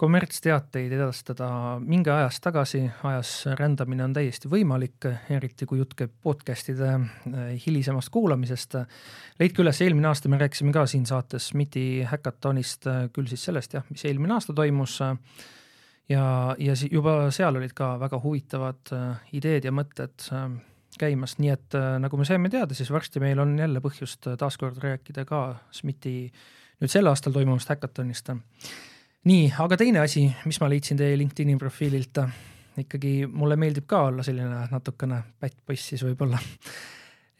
kommertsteateid 0.00 0.92
edastada 0.96 1.48
mingi 1.84 2.08
ajast 2.12 2.40
tagasi, 2.44 2.82
ajas 3.04 3.32
rändamine 3.58 4.04
on 4.06 4.14
täiesti 4.16 4.48
võimalik, 4.48 5.04
eriti 5.32 5.68
kui 5.68 5.80
jutt 5.80 5.94
käib 5.96 6.12
podcast'ide 6.24 6.90
äh, 6.96 7.54
hilisemast 7.66 8.12
kuulamisest. 8.12 8.76
leidke 9.40 9.64
üles, 9.64 9.80
eelmine 9.84 10.10
aasta 10.10 10.32
me 10.32 10.40
rääkisime 10.40 10.72
ka 10.76 10.86
siin 10.90 11.06
saates 11.08 11.52
MIT 11.54 11.80
häkatonist, 12.12 12.88
küll 13.14 13.30
siis 13.30 13.44
sellest 13.48 13.76
jah, 13.76 13.88
mis 13.90 14.04
eelmine 14.08 14.36
aasta 14.36 14.56
toimus. 14.56 15.00
Ja, 16.10 16.24
ja 16.58 16.74
juba 16.90 17.30
seal 17.34 17.56
olid 17.56 17.72
ka 17.76 17.94
väga 18.00 18.18
huvitavad 18.22 18.92
ideed 19.32 19.64
ja 19.64 19.72
mõtted 19.74 20.28
käimas, 21.00 21.36
nii 21.40 21.52
et 21.52 21.76
äh, 21.78 21.96
nagu 22.02 22.18
me 22.18 22.26
saime 22.28 22.50
teada, 22.52 22.76
siis 22.76 22.90
varsti 22.92 23.22
meil 23.22 23.40
on 23.42 23.56
jälle 23.58 23.82
põhjust 23.84 24.30
äh, 24.30 24.36
taaskord 24.40 24.78
rääkida 24.82 25.24
ka 25.28 25.42
SMIT-i 25.74 26.14
nüüd 26.80 26.92
sel 26.92 27.08
aastal 27.10 27.34
toimuvast 27.36 27.70
häkatonist. 27.70 28.32
nii, 29.30 29.50
aga 29.64 29.76
teine 29.80 30.00
asi, 30.04 30.26
mis 30.48 30.60
ma 30.60 30.68
leidsin 30.72 31.00
teie 31.00 31.18
LinkedIni 31.18 31.58
profiililt, 31.60 32.22
ikkagi 32.80 33.26
mulle 33.26 33.58
meeldib 33.60 33.86
ka 33.90 34.06
olla 34.08 34.24
selline 34.26 34.66
natukene 34.70 35.22
pättpoiss 35.40 35.92
siis 35.92 36.04
võib-olla 36.06 36.40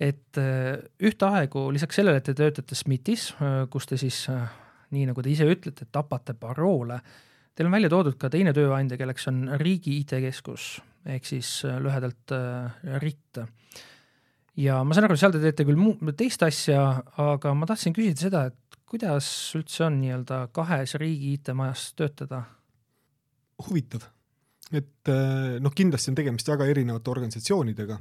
et 0.01 0.41
äh, 0.41 0.77
ühtaegu 1.05 1.69
lisaks 1.73 2.01
sellele, 2.01 2.21
et 2.21 2.29
te 2.31 2.37
töötate 2.37 2.77
SMIT-is, 2.77 3.31
äh, 3.41 3.65
kus 3.73 3.89
te 3.89 3.99
siis 4.01 4.23
äh, 4.33 4.47
nii 4.95 5.11
nagu 5.11 5.23
te 5.23 5.33
ise 5.33 5.49
ütlete, 5.49 5.89
tapate 5.93 6.35
paroole, 6.35 7.01
teil 7.61 7.69
on 7.69 7.75
välja 7.77 7.91
toodud 7.93 8.17
ka 8.17 8.31
teine 8.33 8.55
tööandja, 8.57 8.97
kelleks 8.97 9.27
on 9.29 9.43
Riigi 9.61 9.99
IT-keskus 10.01 10.79
ehk 11.13 11.27
siis 11.29 11.51
lühedalt 11.81 12.33
RIT. 13.03 13.41
ja 14.61 14.79
ma 14.85 14.97
saan 14.97 15.09
aru, 15.09 15.17
seal 15.21 15.35
te 15.35 15.43
teete 15.43 15.67
küll 15.69 15.81
muu, 15.81 15.95
teist 16.17 16.41
asja, 16.45 17.03
aga 17.21 17.53
ma 17.57 17.69
tahtsin 17.69 17.97
küsida 17.97 18.25
seda, 18.25 18.43
et 18.49 18.81
kuidas 18.89 19.29
üldse 19.59 19.85
on 19.87 20.01
nii-öelda 20.01 20.47
kahes 20.57 20.97
riigi 21.01 21.35
IT-majas 21.37 21.91
töötada? 22.01 22.47
huvitav, 23.61 24.07
et 24.73 25.13
noh, 25.61 25.73
kindlasti 25.77 26.13
on 26.13 26.17
tegemist 26.17 26.49
väga 26.49 26.69
erinevate 26.73 27.13
organisatsioonidega 27.13 27.99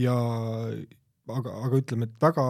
ja 0.00 0.14
aga, 0.16 1.58
aga 1.68 1.76
ütleme, 1.76 2.08
et 2.08 2.16
väga 2.24 2.46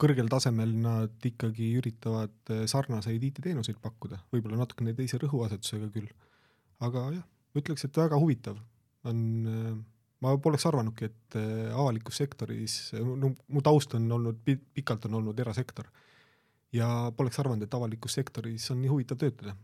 kõrgel 0.00 0.30
tasemel 0.32 0.72
nad 0.80 1.28
ikkagi 1.28 1.74
üritavad 1.80 2.52
eh, 2.54 2.64
sarnaseid 2.70 3.22
IT-teenuseid 3.30 3.80
pakkuda, 3.82 4.20
võib-olla 4.32 4.62
natukene 4.62 4.94
teise 4.96 5.20
rõhuasetusega 5.20 5.90
küll. 5.94 6.10
aga 6.86 7.06
jah, 7.16 7.24
ütleks, 7.58 7.84
et 7.84 8.00
väga 8.00 8.18
huvitav 8.20 8.60
on, 9.10 9.22
eh, 9.50 9.72
ma 10.24 10.36
poleks 10.42 10.66
arvanudki, 10.70 11.10
et 11.10 11.38
eh, 11.40 11.68
avalikus 11.72 12.20
sektoris, 12.22 12.78
no 12.96 13.34
mu 13.48 13.64
taust 13.64 13.94
on 13.98 14.08
olnud, 14.18 14.40
pikalt 14.46 15.06
on 15.10 15.20
olnud 15.20 15.44
erasektor 15.44 15.90
ja 16.72 17.10
poleks 17.16 17.40
arvanud, 17.42 17.66
et 17.66 17.74
avalikus 17.74 18.16
sektoris 18.20 18.70
on 18.72 18.80
nii 18.82 18.92
huvitav 18.92 19.20
töötada. 19.20 19.56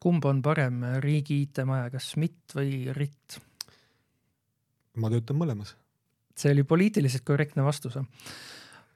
kumb 0.00 0.24
on 0.24 0.42
parem 0.42 0.82
riigi 1.00 1.42
IT-maja, 1.44 1.90
kas 1.90 2.14
SMIT 2.14 2.56
või 2.56 2.96
RIT? 2.96 3.40
ma 5.00 5.10
töötan 5.10 5.38
mõlemas 5.38 5.74
see 6.40 6.54
oli 6.54 6.64
poliitiliselt 6.64 7.24
korrektne 7.26 7.64
vastus. 7.64 7.98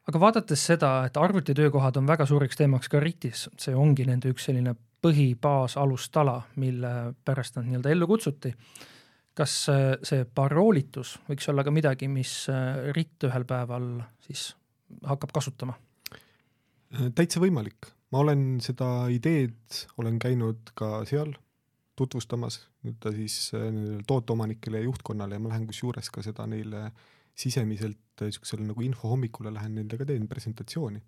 Aga 0.08 0.20
vaadates 0.20 0.64
seda, 0.70 0.90
et 1.08 1.16
arvutitöökohad 1.16 1.96
on 1.96 2.08
väga 2.08 2.26
suureks 2.28 2.58
teemaks 2.60 2.90
ka 2.92 3.00
RIT-is, 3.00 3.48
see 3.60 3.76
ongi 3.76 4.06
nende 4.08 4.32
üks 4.32 4.48
selline 4.48 4.74
põhibaas, 5.04 5.76
alustala, 5.80 6.38
mille 6.60 6.90
pärast 7.24 7.58
nad 7.58 7.68
nii-öelda 7.68 7.92
ellu 7.92 8.08
kutsuti. 8.08 8.54
kas 9.34 9.54
see 10.06 10.26
paroolitus 10.30 11.16
võiks 11.26 11.48
olla 11.50 11.64
ka 11.66 11.72
midagi, 11.74 12.06
mis 12.08 12.44
RIT 12.94 13.26
ühel 13.26 13.44
päeval 13.48 13.88
siis 14.26 14.52
hakkab 15.02 15.32
kasutama? 15.34 15.74
täitsa 17.14 17.40
võimalik, 17.42 17.88
ma 18.14 18.20
olen 18.22 18.60
seda 18.62 19.08
ideed, 19.10 19.80
olen 19.98 20.20
käinud 20.22 20.70
ka 20.78 21.00
seal 21.08 21.32
tutvustamas, 21.98 22.60
ta 23.00 23.10
siis 23.14 23.50
tooteomanikele 24.06 24.78
ja 24.78 24.86
juhtkonnale 24.86 25.34
ja 25.34 25.42
ma 25.42 25.50
lähen 25.50 25.66
kusjuures 25.66 26.10
ka 26.14 26.22
seda 26.22 26.46
neile 26.50 26.84
äh, 26.84 27.02
sisemiselt 27.34 27.98
niisugusele 28.22 28.66
nagu 28.68 28.82
infohommikule 28.86 29.52
lähen 29.54 29.74
nendega 29.80 30.06
teen 30.06 30.28
presentatsiooni. 30.30 31.02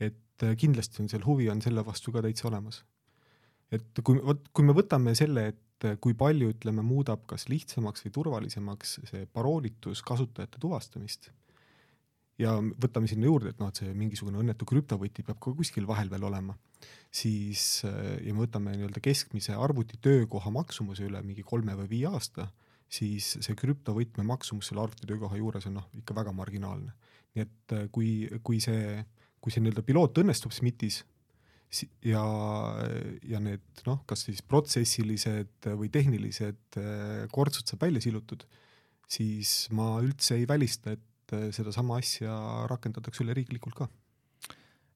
et 0.00 0.42
äh, 0.42 0.56
kindlasti 0.58 1.02
on 1.02 1.08
seal 1.08 1.24
huvi 1.24 1.48
on 1.50 1.62
selle 1.62 1.84
vastu 1.86 2.12
ka 2.12 2.22
täitsa 2.22 2.48
olemas. 2.48 2.82
et 3.70 4.02
kui, 4.04 4.20
vot 4.20 4.48
kui 4.52 4.64
me 4.64 4.74
võtame 4.76 5.14
selle, 5.18 5.46
et 5.54 5.86
äh, 5.88 5.98
kui 6.00 6.14
palju, 6.14 6.50
ütleme, 6.54 6.82
muudab 6.82 7.24
kas 7.26 7.48
lihtsamaks 7.48 8.04
või 8.04 8.16
turvalisemaks 8.18 8.98
see 9.10 9.26
paroolitus 9.26 10.02
kasutajate 10.02 10.60
tuvastamist 10.60 11.30
ja 12.40 12.56
võtame 12.60 13.08
sinna 13.10 13.28
juurde, 13.28 13.52
et 13.52 13.60
noh, 13.60 13.70
et 13.70 13.80
see 13.80 13.92
mingisugune 13.96 14.40
õnnetu 14.40 14.66
krüptovõti 14.68 15.24
peab 15.26 15.40
ka 15.42 15.52
kuskil 15.56 15.86
vahel 15.88 16.10
veel 16.12 16.24
olema, 16.28 16.56
siis 17.12 17.84
äh, 17.88 18.18
ja 18.26 18.34
me 18.34 18.44
võtame 18.44 18.76
nii-öelda 18.76 19.00
keskmise 19.04 19.56
arvuti 19.56 20.00
töökoha 20.02 20.52
maksumuse 20.52 21.06
üle 21.08 21.22
mingi 21.24 21.44
kolme 21.46 21.76
või 21.80 21.90
viie 21.96 22.12
aasta 22.12 22.50
siis 22.92 23.36
see 23.40 23.56
krüptovõtme 23.58 24.24
maksumus 24.28 24.68
selle 24.68 24.82
arvutitöökoha 24.84 25.38
juures 25.40 25.68
on 25.70 25.78
noh, 25.80 25.88
ikka 25.96 26.16
väga 26.16 26.34
marginaalne. 26.36 26.92
nii 27.32 27.46
et 27.46 27.74
äh, 27.76 27.86
kui, 27.92 28.28
kui 28.44 28.60
see, 28.60 29.00
kui 29.40 29.54
see 29.54 29.62
nii-öelda 29.64 29.84
piloot 29.86 30.18
õnnestub 30.20 30.52
SMIT-is 30.52 31.00
ja, 32.04 32.24
ja 33.24 33.40
need 33.40 33.84
noh, 33.86 34.02
kas 34.08 34.26
siis 34.28 34.42
protsessilised 34.44 35.70
või 35.78 35.88
tehnilised 35.92 36.80
äh, 36.80 37.24
kortsud 37.32 37.68
saab 37.68 37.86
välja 37.86 38.04
silutud, 38.04 38.44
siis 39.08 39.70
ma 39.72 39.94
üldse 40.04 40.36
ei 40.36 40.44
välista, 40.48 40.92
et 40.92 41.36
äh, 41.36 41.48
sedasama 41.54 41.96
asja 42.02 42.36
rakendatakse 42.70 43.24
üleriiklikult 43.24 43.78
ka 43.78 43.88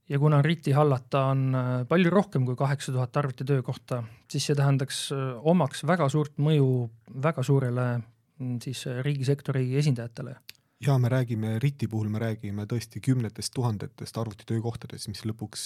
ja 0.08 0.18
kuna 0.18 0.42
RIT-i 0.42 0.72
hallata 0.72 1.24
on 1.32 1.46
äh, 1.54 1.70
palju 1.88 2.10
rohkem 2.10 2.46
kui 2.46 2.56
kaheksa 2.56 2.92
tuhat 2.92 3.16
arvutitöökohta, 3.16 4.02
siis 4.30 4.48
see 4.48 4.58
tähendaks, 4.58 5.06
äh, 5.14 5.32
omaks 5.42 5.84
väga 5.86 6.08
suurt 6.12 6.36
mõju 6.42 6.68
väga 7.22 7.42
suurele 7.46 7.86
mm, 7.96 8.58
siis 8.64 8.86
äh, 8.90 9.00
riigisektori 9.06 9.66
esindajatele. 9.78 10.36
ja 10.86 10.98
me 10.98 11.08
räägime 11.08 11.58
RIT-i 11.58 11.88
puhul, 11.88 12.08
me 12.12 12.18
räägime 12.18 12.66
tõesti 12.68 13.00
kümnetest 13.00 13.54
tuhandetest 13.54 14.18
arvutitöökohtadest, 14.18 15.08
mis 15.08 15.24
lõpuks 15.24 15.64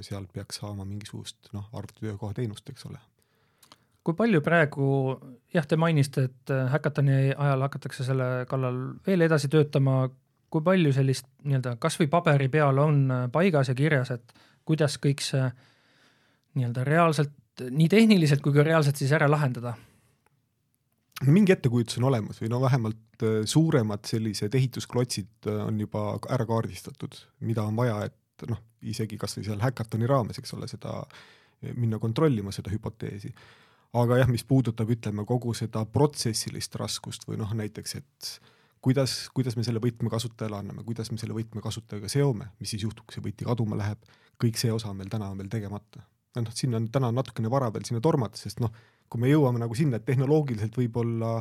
sealt 0.00 0.32
peaks 0.32 0.62
saama 0.62 0.84
mingisugust 0.88 1.52
noh, 1.52 1.68
arvutitöökoha 1.72 2.34
teenust, 2.34 2.68
eks 2.70 2.88
ole 2.88 2.98
kui 4.08 4.16
palju 4.16 4.40
praegu, 4.40 4.86
jah, 5.52 5.66
te 5.68 5.76
mainisite, 5.76 6.22
et 6.30 6.52
häkatoni 6.72 7.34
ajal 7.36 7.64
hakatakse 7.66 8.06
selle 8.06 8.46
kallal 8.48 8.78
veel 9.04 9.26
edasi 9.26 9.50
töötama, 9.52 10.06
kui 10.50 10.64
palju 10.64 10.92
sellist 10.96 11.28
nii-öelda 11.44 11.76
kasvõi 11.80 12.08
paberi 12.12 12.48
peal 12.52 12.80
on 12.82 13.02
äh, 13.12 13.26
paigas 13.32 13.72
ja 13.72 13.76
kirjas, 13.78 14.12
et 14.14 14.32
kuidas 14.68 14.96
kõik 15.02 15.22
see 15.24 15.44
nii-öelda 16.58 16.84
reaalselt, 16.88 17.34
nii 17.68 17.88
tehniliselt 17.92 18.42
kui 18.44 18.54
ka 18.56 18.64
reaalselt 18.66 19.00
siis 19.00 19.12
ära 19.16 19.30
lahendada? 19.30 19.76
no 21.18 21.34
mingi 21.34 21.50
ettekujutus 21.50 21.98
on 21.98 22.08
olemas 22.12 22.38
või 22.42 22.52
no 22.52 22.62
vähemalt 22.62 23.26
äh, 23.26 23.40
suuremad 23.44 24.06
sellised 24.08 24.54
ehitusklotsid 24.54 25.50
äh, 25.50 25.60
on 25.66 25.80
juba 25.84 26.10
ära 26.30 26.46
kaardistatud, 26.48 27.20
mida 27.44 27.66
on 27.68 27.76
vaja, 27.76 28.04
et 28.08 28.48
noh, 28.48 28.60
isegi 28.86 29.18
kasvõi 29.18 29.48
seal 29.48 29.62
häkatoni 29.62 30.06
raames, 30.06 30.38
eks 30.38 30.54
ole, 30.54 30.68
seda 30.70 31.00
minna 31.74 31.98
kontrollima, 31.98 32.52
seda 32.54 32.70
hüpoteesi. 32.70 33.32
aga 33.98 34.20
jah, 34.20 34.28
mis 34.30 34.44
puudutab, 34.46 34.90
ütleme 34.94 35.24
kogu 35.26 35.50
seda 35.58 35.82
protsessilist 35.90 36.76
raskust 36.78 37.26
või 37.26 37.40
noh, 37.40 37.50
näiteks, 37.58 37.94
et 37.98 38.28
kuidas, 38.84 39.16
kuidas 39.34 39.56
me 39.58 39.64
selle 39.66 39.80
võtme 39.82 40.10
kasutajale 40.12 40.60
anname, 40.60 40.84
kuidas 40.86 41.10
me 41.12 41.18
selle 41.20 41.36
võtme 41.36 41.62
kasutajaga 41.64 42.10
seome, 42.12 42.50
mis 42.60 42.72
siis 42.74 42.84
juhtub, 42.86 43.06
kui 43.06 43.18
see 43.18 43.24
võti 43.24 43.48
kaduma 43.48 43.78
läheb, 43.78 44.02
kõik 44.42 44.60
see 44.60 44.72
osa 44.74 44.92
on 44.92 44.98
meil 45.00 45.10
täna 45.12 45.30
on 45.32 45.38
veel 45.40 45.50
tegemata. 45.52 46.04
noh, 46.38 46.52
sinna 46.54 46.78
on 46.78 46.86
täna 46.94 47.10
natukene 47.10 47.50
vara 47.50 47.72
veel 47.74 47.86
sinna 47.88 48.00
tormata, 48.04 48.38
sest 48.38 48.60
noh, 48.62 48.70
kui 49.10 49.20
me 49.20 49.30
jõuame 49.30 49.58
nagu 49.58 49.74
sinna, 49.74 49.98
et 49.98 50.04
tehnoloogiliselt 50.06 50.76
võib-olla 50.78 51.32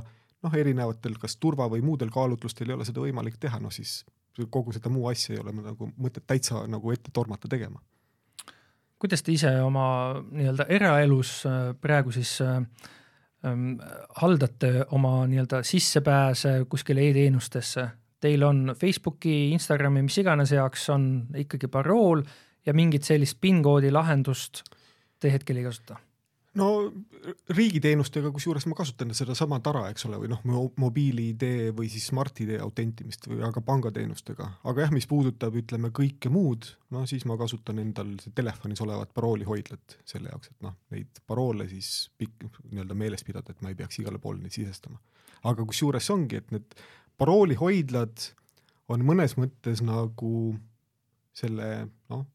noh, 0.44 0.54
erinevatel 0.54 1.18
kas 1.22 1.38
turva 1.38 1.68
või 1.70 1.84
muudel 1.86 2.10
kaalutlustel 2.14 2.72
ei 2.72 2.78
ole 2.78 2.88
seda 2.88 3.04
võimalik 3.04 3.38
teha, 3.42 3.60
noh 3.62 3.74
siis 3.74 4.02
kogu 4.54 4.74
seda 4.74 4.90
muu 4.94 5.08
asja 5.10 5.36
ei 5.36 5.42
ole 5.42 5.54
nagu 5.56 5.90
mõtet 5.98 6.26
täitsa 6.30 6.64
nagu 6.70 6.92
ette 6.94 7.12
tormata 7.14 7.50
tegema. 7.50 7.82
kuidas 8.98 9.22
te 9.22 9.32
ise 9.32 9.50
oma 9.62 10.24
nii-öelda 10.32 10.66
eraelus 10.74 11.44
äh, 11.46 11.74
praegu 11.82 12.12
siis 12.12 12.40
äh, 12.42 12.62
haldate 14.22 14.72
oma 14.96 15.22
nii-öelda 15.28 15.62
sissepääse 15.64 16.66
kuskile 16.70 17.04
e-teenustesse, 17.10 17.88
teil 18.20 18.44
on 18.44 18.76
Facebooki, 18.80 19.52
Instagrami, 19.52 20.02
mis 20.06 20.18
iganes 20.18 20.52
jaoks 20.56 20.90
on 20.94 21.08
ikkagi 21.44 21.70
parool 21.72 22.24
ja 22.66 22.74
mingit 22.74 23.08
sellist 23.08 23.40
PIN-koodi 23.42 23.92
lahendust 23.94 24.64
te 25.20 25.32
hetkel 25.34 25.62
ei 25.62 25.68
kasuta? 25.68 26.00
No 26.58 26.68
riigiteenustega, 27.54 28.32
kusjuures 28.34 28.66
ma 28.70 28.76
kasutan 28.78 29.14
sedasama 29.18 29.60
tara, 29.64 29.86
eks 29.92 30.08
ole, 30.10 30.20
või 30.22 30.30
noh, 30.32 30.42
mobiil-ID 30.82 31.72
või 31.78 31.90
siis 31.92 32.08
Smart-ID 32.12 32.58
autentimist 32.64 33.28
või 33.30 33.42
aga 33.48 33.62
pangateenustega, 33.66 34.50
aga 34.72 34.86
jah, 34.86 34.94
mis 34.96 35.08
puudutab, 35.10 35.56
ütleme 35.60 35.92
kõike 35.96 36.32
muud, 36.34 36.70
no 36.94 37.06
siis 37.10 37.28
ma 37.30 37.38
kasutan 37.40 37.82
endal 37.84 38.16
telefonis 38.38 38.82
olevat 38.86 39.14
paroolihoidlat 39.18 40.00
selle 40.08 40.32
jaoks, 40.34 40.54
et 40.54 40.66
noh, 40.66 40.78
neid 40.94 41.22
paroole 41.30 41.70
siis 41.72 42.10
pikk 42.18 42.48
nii-öelda 42.72 42.98
meeles 42.98 43.26
pidada, 43.28 43.54
et 43.54 43.62
ma 43.66 43.74
ei 43.74 43.80
peaks 43.80 44.02
igale 44.02 44.22
poole 44.24 44.42
neid 44.42 44.56
sisestama. 44.56 45.00
aga 45.48 45.66
kusjuures 45.66 46.10
ongi, 46.12 46.42
et 46.42 46.56
need 46.56 46.80
paroolihoidlad 47.22 48.32
on 48.94 49.04
mõnes 49.06 49.38
mõttes 49.38 49.84
nagu 49.86 50.56
selle 51.38 51.88
noh, 52.10 52.26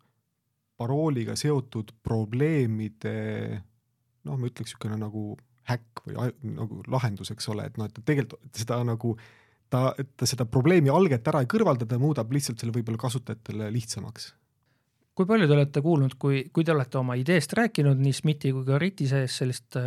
parooliga 0.79 1.35
seotud 1.39 1.93
probleemide 2.03 3.63
noh, 4.29 4.39
ma 4.39 4.49
ütleks 4.49 4.73
niisugune 4.73 4.99
nagu 5.01 5.33
häkk 5.71 6.05
või 6.07 6.33
nagu 6.57 6.83
lahendus, 6.91 7.31
eks 7.35 7.49
ole, 7.53 7.69
et 7.71 7.79
noh, 7.79 7.89
et 7.89 8.03
tegelikult 8.03 8.59
seda 8.59 8.81
nagu 8.87 9.15
ta, 9.73 9.93
ta 10.19 10.29
seda 10.29 10.47
probleemi 10.51 10.93
alget 10.93 11.29
ära 11.31 11.43
ei 11.43 11.51
kõrvalda, 11.51 11.87
ta 11.89 12.01
muudab 12.03 12.33
lihtsalt 12.35 12.63
selle 12.63 12.75
võib-olla 12.75 13.01
kasutajatele 13.01 13.71
lihtsamaks. 13.75 14.33
kui 15.15 15.29
palju 15.29 15.47
te 15.49 15.57
olete 15.57 15.83
kuulnud, 15.85 16.17
kui, 16.19 16.45
kui 16.53 16.65
te 16.65 16.75
olete 16.75 16.99
oma 16.99 17.17
ideest 17.21 17.53
rääkinud 17.59 18.01
nii 18.01 18.19
SMIT-i 18.19 18.53
kui 18.57 18.69
ka 18.69 18.79
RIT-i 18.81 19.09
sees 19.11 19.41
sellist 19.43 19.79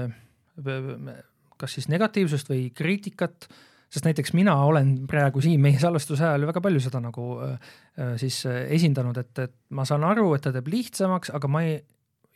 kas 1.55 1.77
siis 1.77 1.87
negatiivsust 1.91 2.51
või 2.51 2.69
kriitikat 2.75 3.49
sest 3.91 4.05
näiteks 4.07 4.33
mina 4.35 4.55
olen 4.65 4.95
praegu 5.07 5.41
siin 5.43 5.61
meie 5.61 5.79
salvestuse 5.79 6.25
ajal 6.25 6.47
väga 6.49 6.61
palju 6.63 6.81
seda 6.83 6.99
nagu 7.03 7.25
äh, 7.45 7.75
siis 8.19 8.41
esindanud, 8.45 9.17
et, 9.21 9.43
et 9.45 9.53
ma 9.75 9.85
saan 9.87 10.03
aru, 10.07 10.33
et 10.35 10.43
ta 10.43 10.51
teeb 10.55 10.67
lihtsamaks, 10.71 11.31
aga 11.35 11.51
ma 11.51 11.63
ei, 11.67 11.77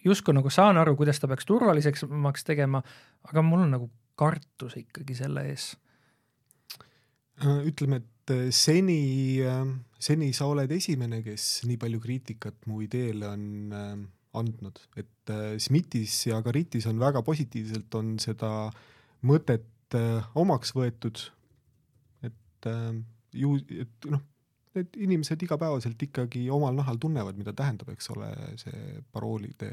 justkui 0.05 0.35
nagu 0.35 0.51
saan 0.53 0.79
aru, 0.79 0.95
kuidas 0.99 1.19
ta 1.19 1.27
peaks 1.29 1.47
turvalisemaks 1.49 2.45
tegema, 2.47 2.81
aga 3.29 3.43
mul 3.45 3.65
on 3.65 3.75
nagu 3.75 3.89
kartus 4.19 4.77
ikkagi 4.79 5.15
selle 5.17 5.45
ees. 5.51 5.73
ütleme, 7.39 8.01
et 8.01 8.33
seni, 8.53 9.39
seni 9.99 10.31
sa 10.35 10.49
oled 10.51 10.71
esimene, 10.75 11.21
kes 11.23 11.63
nii 11.67 11.79
palju 11.79 12.01
kriitikat 12.03 12.67
mu 12.67 12.81
ideele 12.83 13.29
on 13.29 13.45
andnud, 14.39 14.81
et 14.99 15.33
SMITis 15.57 16.17
ja 16.27 16.41
Garitis 16.45 16.87
on 16.91 16.99
väga 17.01 17.23
positiivselt, 17.25 17.95
on 17.95 18.17
seda 18.21 18.51
mõtet 19.25 19.95
omaks 20.37 20.75
võetud, 20.75 21.23
et 22.27 22.69
ju, 23.33 23.55
et 23.71 24.11
noh, 24.11 24.21
need 24.79 24.99
inimesed 25.07 25.41
igapäevaselt 25.45 26.01
ikkagi 26.09 26.45
omal 26.53 26.75
nahal 26.77 26.99
tunnevad, 27.01 27.37
mida 27.39 27.53
tähendab, 27.55 27.91
eks 27.93 28.11
ole, 28.15 28.29
see 28.61 28.99
paroolide 29.13 29.71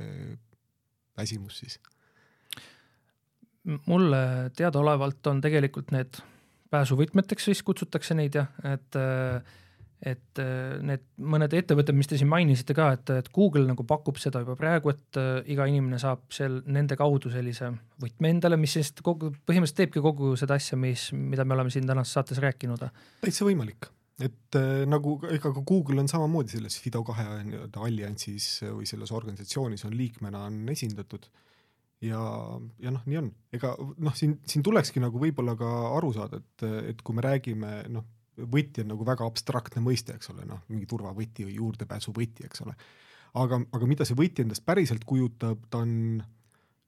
väsimus 1.17 1.59
siis. 1.65 1.79
mulle 3.87 4.51
teadaolevalt 4.57 5.27
on 5.27 5.41
tegelikult 5.43 5.91
need 5.91 6.21
pääsuvõtmeteks 6.71 7.49
vist 7.51 7.65
kutsutakse 7.67 8.15
neid 8.15 8.37
jah, 8.39 8.51
et 8.67 8.99
et 10.07 10.41
need 10.85 11.03
mõned 11.25 11.55
ettevõtted, 11.57 11.97
mis 11.97 12.09
te 12.11 12.19
siin 12.21 12.29
mainisite 12.29 12.75
ka, 12.77 12.91
et, 12.99 13.11
et 13.17 13.31
Google 13.35 13.65
nagu 13.65 13.85
pakub 13.89 14.21
seda 14.21 14.43
juba 14.43 14.53
praegu, 14.61 14.93
et 14.93 15.19
iga 15.51 15.67
inimene 15.71 15.99
saab 15.99 16.27
seal 16.37 16.61
nende 16.69 16.99
kaudu 17.01 17.33
sellise 17.33 17.73
võtme 18.03 18.35
endale, 18.35 18.61
mis 18.61 18.77
siis 18.77 18.93
kogu, 19.01 19.33
põhimõtteliselt 19.49 19.81
teebki 19.81 20.05
kogu 20.05 20.35
seda 20.39 20.61
asja, 20.61 20.77
mis, 20.79 21.09
mida 21.17 21.49
me 21.49 21.57
oleme 21.57 21.73
siin 21.73 21.89
tänases 21.89 22.13
saates 22.19 22.43
rääkinud. 22.45 22.85
täitsa 23.25 23.49
võimalik 23.49 23.89
et 24.23 24.57
äh, 24.57 24.85
nagu 24.89 25.19
ega 25.29 25.53
ka 25.53 25.63
Google 25.67 26.01
on 26.01 26.09
samamoodi 26.09 26.57
selles 26.57 26.79
FIDO 26.81 27.03
kahe 27.05 27.27
nii-öelda 27.51 27.83
alliansis 27.85 28.63
või 28.65 28.89
selles 28.89 29.13
organisatsioonis 29.13 29.85
on 29.89 29.97
liikmena 29.97 30.47
on 30.49 30.63
esindatud. 30.73 31.29
ja, 32.05 32.21
ja 32.81 32.93
noh, 32.93 33.05
nii 33.09 33.19
on, 33.21 33.31
ega 33.57 33.75
noh, 33.79 34.15
siin, 34.17 34.39
siin 34.49 34.65
tulekski 34.65 35.01
nagu 35.05 35.21
võib-olla 35.21 35.57
ka 35.57 35.73
aru 35.97 36.13
saada, 36.17 36.41
et, 36.41 36.67
et 36.93 37.03
kui 37.05 37.17
me 37.17 37.25
räägime 37.25 37.73
noh, 37.93 38.05
võti 38.37 38.85
on 38.85 38.93
nagu 38.93 39.05
väga 39.09 39.27
abstraktne 39.29 39.81
mõiste, 39.85 40.17
eks 40.17 40.33
ole, 40.33 40.45
noh, 40.49 40.63
mingi 40.69 40.89
turvavõti 40.89 41.47
või 41.49 41.57
juurdepääsuvõti, 41.57 42.45
eks 42.49 42.65
ole. 42.65 42.77
aga, 43.41 43.61
aga 43.79 43.89
mida 43.89 44.05
see 44.09 44.17
võti 44.17 44.45
endast 44.45 44.65
päriselt 44.65 45.05
kujutab, 45.09 45.65
ta 45.73 45.85
on 45.85 45.93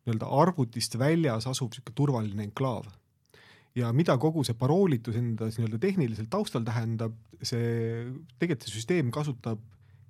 nii-öelda 0.08 0.28
arvutist 0.42 0.96
väljas 1.00 1.48
asuv 1.48 1.72
niisugune 1.72 1.96
turvaline 1.96 2.48
enklaav 2.48 2.88
ja 3.76 3.90
mida 3.96 4.16
kogu 4.20 4.44
see 4.46 4.56
paroolitus 4.58 5.18
enda 5.18 5.48
nii-öelda 5.50 5.80
tehniliselt 5.82 6.30
taustal 6.32 6.64
tähendab, 6.66 7.16
see, 7.42 8.06
tegelikult 8.38 8.68
see 8.68 8.78
süsteem 8.78 9.12
kasutab 9.14 9.62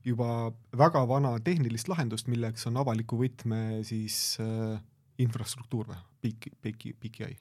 juba 0.07 0.53
väga 0.79 1.03
vana 1.11 1.35
tehnilist 1.45 1.91
lahendust, 1.91 2.31
milleks 2.31 2.67
on 2.71 2.79
avaliku 2.81 3.19
võtme 3.21 3.83
siis 3.87 4.39
äh, 4.43 4.79
infrastruktuur 5.21 5.91
või 5.91 6.01
PIK, 6.23 6.51
PIK, 6.63 6.87
PKI. 7.03 7.37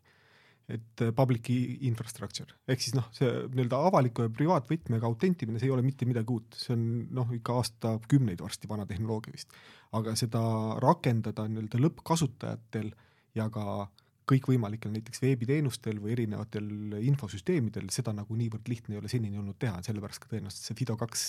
et 0.73 1.03
äh, 1.05 1.13
public 1.15 1.49
infrastructure 1.87 2.57
ehk 2.67 2.83
siis 2.83 2.97
noh, 2.97 3.07
see 3.15 3.29
nii-öelda 3.53 3.79
avaliku 3.91 4.25
ja 4.25 4.33
privaatvõtmega 4.33 5.07
autentimine, 5.07 5.61
see 5.61 5.69
ei 5.69 5.75
ole 5.75 5.85
mitte 5.85 6.09
midagi 6.09 6.33
uut, 6.33 6.57
see 6.59 6.73
on 6.75 6.87
noh, 7.15 7.29
ikka 7.37 7.61
aastakümneid 7.61 8.41
varsti 8.43 8.69
vana 8.69 8.87
tehnoloogia 8.89 9.37
vist. 9.37 9.53
aga 9.95 10.17
seda 10.19 10.41
rakendada 10.83 11.47
nii-öelda 11.47 11.79
lõppkasutajatel 11.85 12.91
ja 13.37 13.47
ka 13.53 13.67
äh, 13.85 14.06
kõikvõimalikel 14.27 14.91
näiteks 14.91 15.21
veebiteenustel 15.23 16.01
või 16.03 16.13
erinevatel 16.17 16.97
infosüsteemidel, 17.07 17.87
seda 17.93 18.13
nagu 18.15 18.35
niivõrd 18.35 18.67
lihtne 18.67 18.95
ei 18.95 19.01
ole 19.01 19.11
senini 19.11 19.39
olnud 19.39 19.57
teha, 19.59 19.79
sellepärast 19.85 20.23
ka 20.23 20.31
tõenäoliselt 20.33 20.69
see 20.69 20.77
Fido 20.77 20.97
kaks 20.99 21.25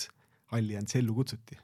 allianss 0.55 0.99
ellu 0.99 1.15
kutsuti. 1.15 1.57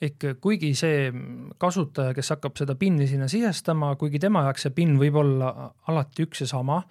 ehk 0.00 0.24
kuigi 0.40 0.72
see 0.74 1.10
kasutaja, 1.58 2.14
kes 2.16 2.30
hakkab 2.36 2.56
seda 2.56 2.74
PIN-i 2.74 3.06
sinna 3.10 3.28
sisestama, 3.28 3.94
kuigi 4.00 4.18
tema 4.18 4.44
jaoks 4.46 4.66
see 4.66 4.74
PIN 4.76 4.96
võib 5.00 5.18
olla 5.20 5.70
alati 5.88 6.24
üks 6.28 6.44
ja 6.44 6.46
sama 6.46 6.82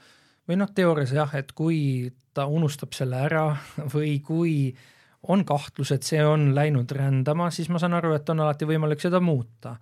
või 0.49 0.59
noh, 0.59 0.71
teoorias 0.75 1.13
jah, 1.15 1.33
et 1.35 1.53
kui 1.53 2.11
ta 2.33 2.45
unustab 2.45 2.93
selle 2.97 3.21
ära 3.29 3.45
või 3.95 4.19
kui 4.25 4.55
on 5.29 5.45
kahtlus, 5.45 5.91
et 5.91 6.03
see 6.03 6.19
on 6.25 6.51
läinud 6.55 6.91
rändama, 6.95 7.49
siis 7.51 7.69
ma 7.69 7.79
saan 7.79 7.95
aru, 7.97 8.13
et 8.15 8.29
on 8.29 8.39
alati 8.39 8.67
võimalik 8.67 9.01
seda 9.03 9.19
muuta. 9.19 9.75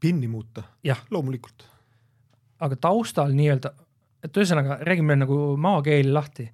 PIN-i 0.00 0.28
muuta? 0.28 0.62
loomulikult 1.10 1.68
aga 2.60 2.76
taustal 2.76 3.32
nii-öelda, 3.36 3.72
et 4.24 4.36
ühesõnaga 4.36 4.80
räägime 4.86 5.16
nagu 5.22 5.38
maakeeli 5.60 6.12
lahti. 6.12 6.50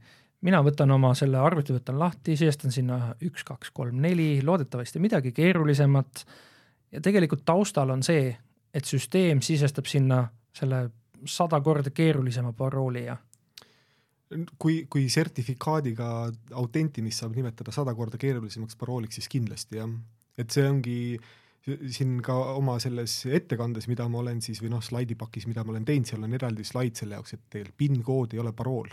mina 0.46 0.60
võtan 0.62 0.90
oma 0.92 1.14
selle 1.14 1.38
arvuti, 1.42 1.72
võtan 1.74 1.98
lahti, 1.98 2.36
sisestan 2.36 2.72
sinna 2.72 3.14
üks, 3.24 3.42
kaks, 3.44 3.70
kolm, 3.74 3.96
neli, 4.00 4.42
loodetavasti 4.42 4.98
midagi 4.98 5.32
keerulisemat. 5.32 6.26
ja 6.92 7.00
tegelikult 7.00 7.44
taustal 7.44 7.90
on 7.90 8.02
see, 8.02 8.36
et 8.74 8.84
süsteem 8.84 9.40
sisestab 9.40 9.86
sinna 9.86 10.26
selle 10.54 10.90
sada 11.24 11.60
korda 11.60 11.90
keerulisema 11.90 12.52
parooli 12.52 13.04
ja 13.04 13.16
kui, 14.58 14.86
kui 14.90 15.08
sertifikaadiga 15.08 16.30
autentimist 16.52 17.22
saab 17.22 17.34
nimetada 17.36 17.72
sada 17.72 17.94
korda 17.94 18.18
keerulisemaks 18.18 18.76
parooliks, 18.76 19.14
siis 19.14 19.28
kindlasti 19.28 19.76
jah, 19.76 19.90
et 20.38 20.50
see 20.50 20.68
ongi 20.68 20.96
äh, 21.16 21.28
siin 21.66 22.20
ka 22.24 22.34
oma 22.56 22.76
selles 22.82 23.24
ettekandes, 23.26 23.88
mida 23.90 24.06
ma 24.10 24.20
olen 24.22 24.42
siis 24.44 24.60
või 24.62 24.70
noh, 24.74 24.82
slaidipakis, 24.84 25.48
mida 25.50 25.64
ma 25.66 25.74
olen 25.74 25.86
teinud, 25.86 26.06
seal 26.08 26.22
on 26.22 26.36
eraldi 26.38 26.64
slaid 26.66 26.98
selle 26.98 27.18
jaoks, 27.18 27.34
et 27.34 27.42
teil 27.50 27.72
PIN 27.76 27.98
kood 28.06 28.36
ei 28.36 28.42
ole 28.42 28.52
parool. 28.56 28.92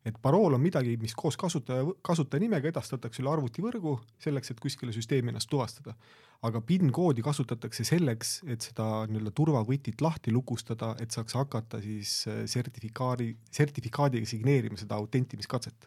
et 0.00 0.16
parool 0.22 0.54
on 0.56 0.62
midagi, 0.64 0.94
mis 0.96 1.12
koos 1.14 1.36
kasutaja, 1.36 1.84
kasutajanimega 2.02 2.70
edastatakse 2.70 3.20
üle 3.20 3.34
arvutivõrgu 3.34 3.98
selleks, 4.24 4.50
et 4.50 4.60
kuskile 4.60 4.94
süsteemi 4.96 5.28
ennast 5.28 5.50
tuvastada. 5.50 5.94
aga 6.42 6.60
PIN 6.60 6.90
koodi 6.90 7.22
kasutatakse 7.22 7.84
selleks, 7.84 8.40
et 8.46 8.64
seda 8.64 9.04
nii-öelda 9.06 9.30
turvavõtit 9.36 10.00
lahti 10.00 10.32
lukustada, 10.32 10.96
et 10.98 11.10
saaks 11.10 11.36
hakata 11.36 11.80
siis 11.80 12.24
äh, 12.26 12.42
sertifikaadi, 12.46 13.36
sertifikaadiga 13.50 14.26
signeerima 14.26 14.76
seda 14.76 14.96
autentimiskatset. 14.96 15.86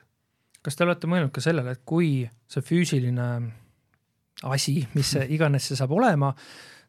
kas 0.61 0.75
te 0.75 0.83
olete 0.85 1.07
mõelnud 1.07 1.31
ka 1.33 1.41
sellele, 1.41 1.71
et 1.71 1.81
kui 1.83 2.29
see 2.47 2.61
füüsiline 2.61 3.27
asi, 4.43 4.81
mis 4.93 5.15
see 5.15 5.27
iganes 5.35 5.69
see 5.69 5.79
saab 5.79 5.93
olema, 5.95 6.33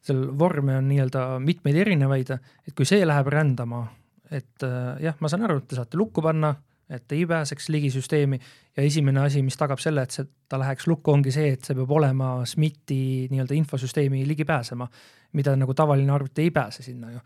seal 0.05 0.27
vorme 0.39 0.79
on 0.79 0.89
nii-öelda 0.91 1.25
mitmeid 1.43 1.79
erinevaid, 1.85 2.35
et 2.69 2.77
kui 2.77 2.87
see 2.89 3.05
läheb 3.07 3.31
rändama, 3.33 3.85
et 4.31 4.67
äh, 4.67 4.95
jah, 5.05 5.17
ma 5.21 5.31
saan 5.31 5.47
aru, 5.47 5.61
et 5.63 5.69
te 5.71 5.79
saate 5.79 6.01
lukku 6.01 6.25
panna, 6.25 6.55
et 6.91 7.13
ei 7.17 7.25
pääseks 7.27 7.69
ligi 7.73 7.91
süsteemi. 7.95 8.39
Ja 8.77 8.83
esimene 8.85 9.23
asi, 9.25 9.43
mis 9.43 9.57
tagab 9.57 9.81
selle, 9.81 10.05
et 10.05 10.15
see, 10.15 10.27
ta 10.51 10.59
läheks 10.61 10.89
lukku, 10.91 11.15
ongi 11.15 11.33
see, 11.33 11.55
et 11.57 11.65
see 11.65 11.77
peab 11.79 11.93
olema 11.97 12.37
SMIT-i 12.49 13.29
nii-öelda 13.33 13.57
infosüsteemi 13.57 14.25
ligi 14.29 14.45
pääsema, 14.49 14.89
mida 15.39 15.55
nagu 15.57 15.75
tavaline 15.75 16.13
arvuti 16.13 16.45
ei 16.45 16.53
pääse 16.55 16.85
sinna 16.85 17.13
ju. 17.15 17.23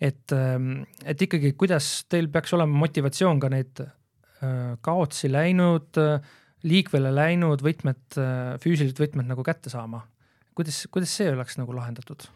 et, 0.00 0.32
ähm, 0.32 0.84
et 1.04 1.22
ikkagi, 1.22 1.52
kuidas 1.52 2.06
teil 2.08 2.30
peaks 2.32 2.54
olema 2.56 2.78
motivatsioon 2.78 3.40
ka 3.40 3.50
neid 3.52 3.82
äh, 3.82 4.78
kaotsi 4.80 5.28
läinud 5.32 5.98
äh, 6.00 6.22
liikvele 6.66 7.12
läinud 7.14 7.62
võtmed, 7.64 8.02
äh, 8.20 8.56
füüsilised 8.62 9.00
võtmed 9.00 9.28
nagu 9.30 9.44
kätte 9.46 9.72
saama. 9.72 10.06
kuidas, 10.54 10.86
kuidas 10.92 11.12
see 11.16 11.30
oleks 11.32 11.56
nagu 11.56 11.72
lahendatud? 11.72 12.28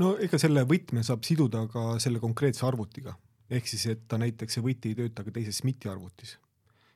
no 0.00 0.14
ega 0.22 0.40
selle 0.40 0.64
võtme 0.68 1.04
saab 1.06 1.24
siduda 1.26 1.66
ka 1.70 1.94
selle 2.02 2.20
konkreetse 2.22 2.64
arvutiga, 2.66 3.14
ehk 3.50 3.68
siis, 3.70 3.86
et 3.92 4.08
ta 4.08 4.18
näiteks 4.20 4.58
see 4.58 4.64
võti 4.64 4.90
ei 4.90 4.98
tööta 4.98 5.24
ka 5.24 5.34
teises 5.34 5.62
SMIT-i 5.62 5.88
arvutis. 5.88 6.36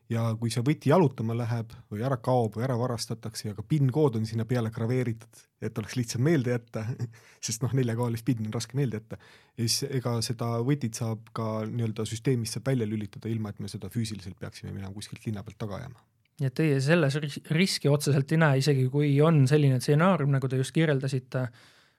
ja 0.09 0.25
kui 0.41 0.51
see 0.51 0.65
võti 0.65 0.91
jalutama 0.91 1.37
läheb 1.37 1.73
või 1.93 2.03
ära 2.05 2.17
kaob 2.17 2.57
või 2.57 2.65
ära 2.65 2.77
varastatakse 2.81 3.49
ja 3.49 3.55
ka 3.55 3.63
PIN 3.63 3.93
kood 3.93 4.17
on 4.17 4.27
sinna 4.27 4.45
peale 4.49 4.71
graveeritud, 4.75 5.43
et 5.61 5.79
oleks 5.79 5.97
lihtsam 5.97 6.25
meelde 6.25 6.53
jätta 6.53 6.85
sest 7.47 7.65
noh, 7.65 7.73
neljakohalist 7.77 8.25
PIN 8.25 8.45
on 8.47 8.53
raske 8.53 8.77
meelde 8.77 9.01
jätta, 9.01 9.21
siis 9.57 9.83
ega 9.89 10.19
seda 10.25 10.53
võtit 10.65 11.01
saab 11.01 11.33
ka 11.33 11.65
nii-öelda 11.71 12.09
süsteemist 12.09 12.59
saab 12.59 12.73
välja 12.73 12.89
lülitada, 12.89 13.29
ilma 13.29 13.55
et 13.55 13.61
me 13.61 13.73
seda 13.73 13.93
füüsiliselt 13.93 14.37
peaksime 14.41 14.73
minema 14.73 14.93
kuskilt 14.93 15.25
linna 15.29 15.45
pealt 15.45 15.61
taga 15.61 15.81
ajama 15.83 16.09
nii 16.39 16.49
et 16.51 16.55
teie 16.55 16.79
selles 16.83 17.17
riski 17.55 17.91
otseselt 17.91 18.31
ei 18.33 18.41
näe, 18.41 18.61
isegi 18.63 18.87
kui 18.93 19.11
on 19.25 19.43
selline 19.51 19.81
stsenaarium, 19.83 20.31
nagu 20.37 20.51
te 20.51 20.61
just 20.61 20.75
kirjeldasite, 20.77 21.49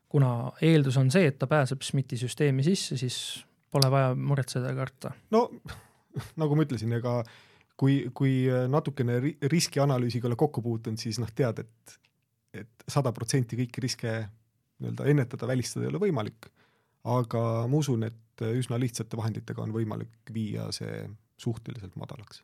kuna 0.09 0.31
eeldus 0.65 0.97
on 1.01 1.11
see, 1.13 1.27
et 1.29 1.37
ta 1.39 1.47
pääseb 1.49 1.83
SMIT-i 1.85 2.17
süsteemi 2.23 2.65
sisse, 2.65 2.97
siis 2.97 3.19
pole 3.69 3.91
vaja 3.91 4.15
muretseda 4.15 4.71
ja 4.71 4.77
karta. 4.77 5.13
no 5.35 5.45
nagu 6.41 6.57
ma 6.57 6.65
ütlesin, 6.65 6.95
ega 6.97 7.19
kui, 7.79 8.01
kui 8.15 8.47
natukene 8.71 9.19
riskianalüüsiga 9.51 10.29
ole 10.29 10.39
kokku 10.39 10.63
puutunud, 10.65 10.99
siis 11.01 11.19
noh, 11.21 11.31
tead, 11.35 11.65
et 11.65 11.99
et 12.59 12.85
sada 12.89 13.11
protsenti 13.13 13.53
kõiki 13.59 13.81
riske 13.83 14.11
nii-öelda 14.81 15.05
ennetada, 15.11 15.45
välistada 15.51 15.85
ei 15.85 15.91
ole 15.91 15.99
võimalik, 16.01 16.47
aga 17.13 17.43
ma 17.69 17.77
usun, 17.77 18.07
et 18.07 18.41
üsna 18.41 18.79
lihtsate 18.81 19.19
vahenditega 19.19 19.61
on 19.61 19.75
võimalik 19.75 20.31
viia 20.33 20.65
see 20.73 21.03
suhteliselt 21.37 21.93
madalaks 21.99 22.41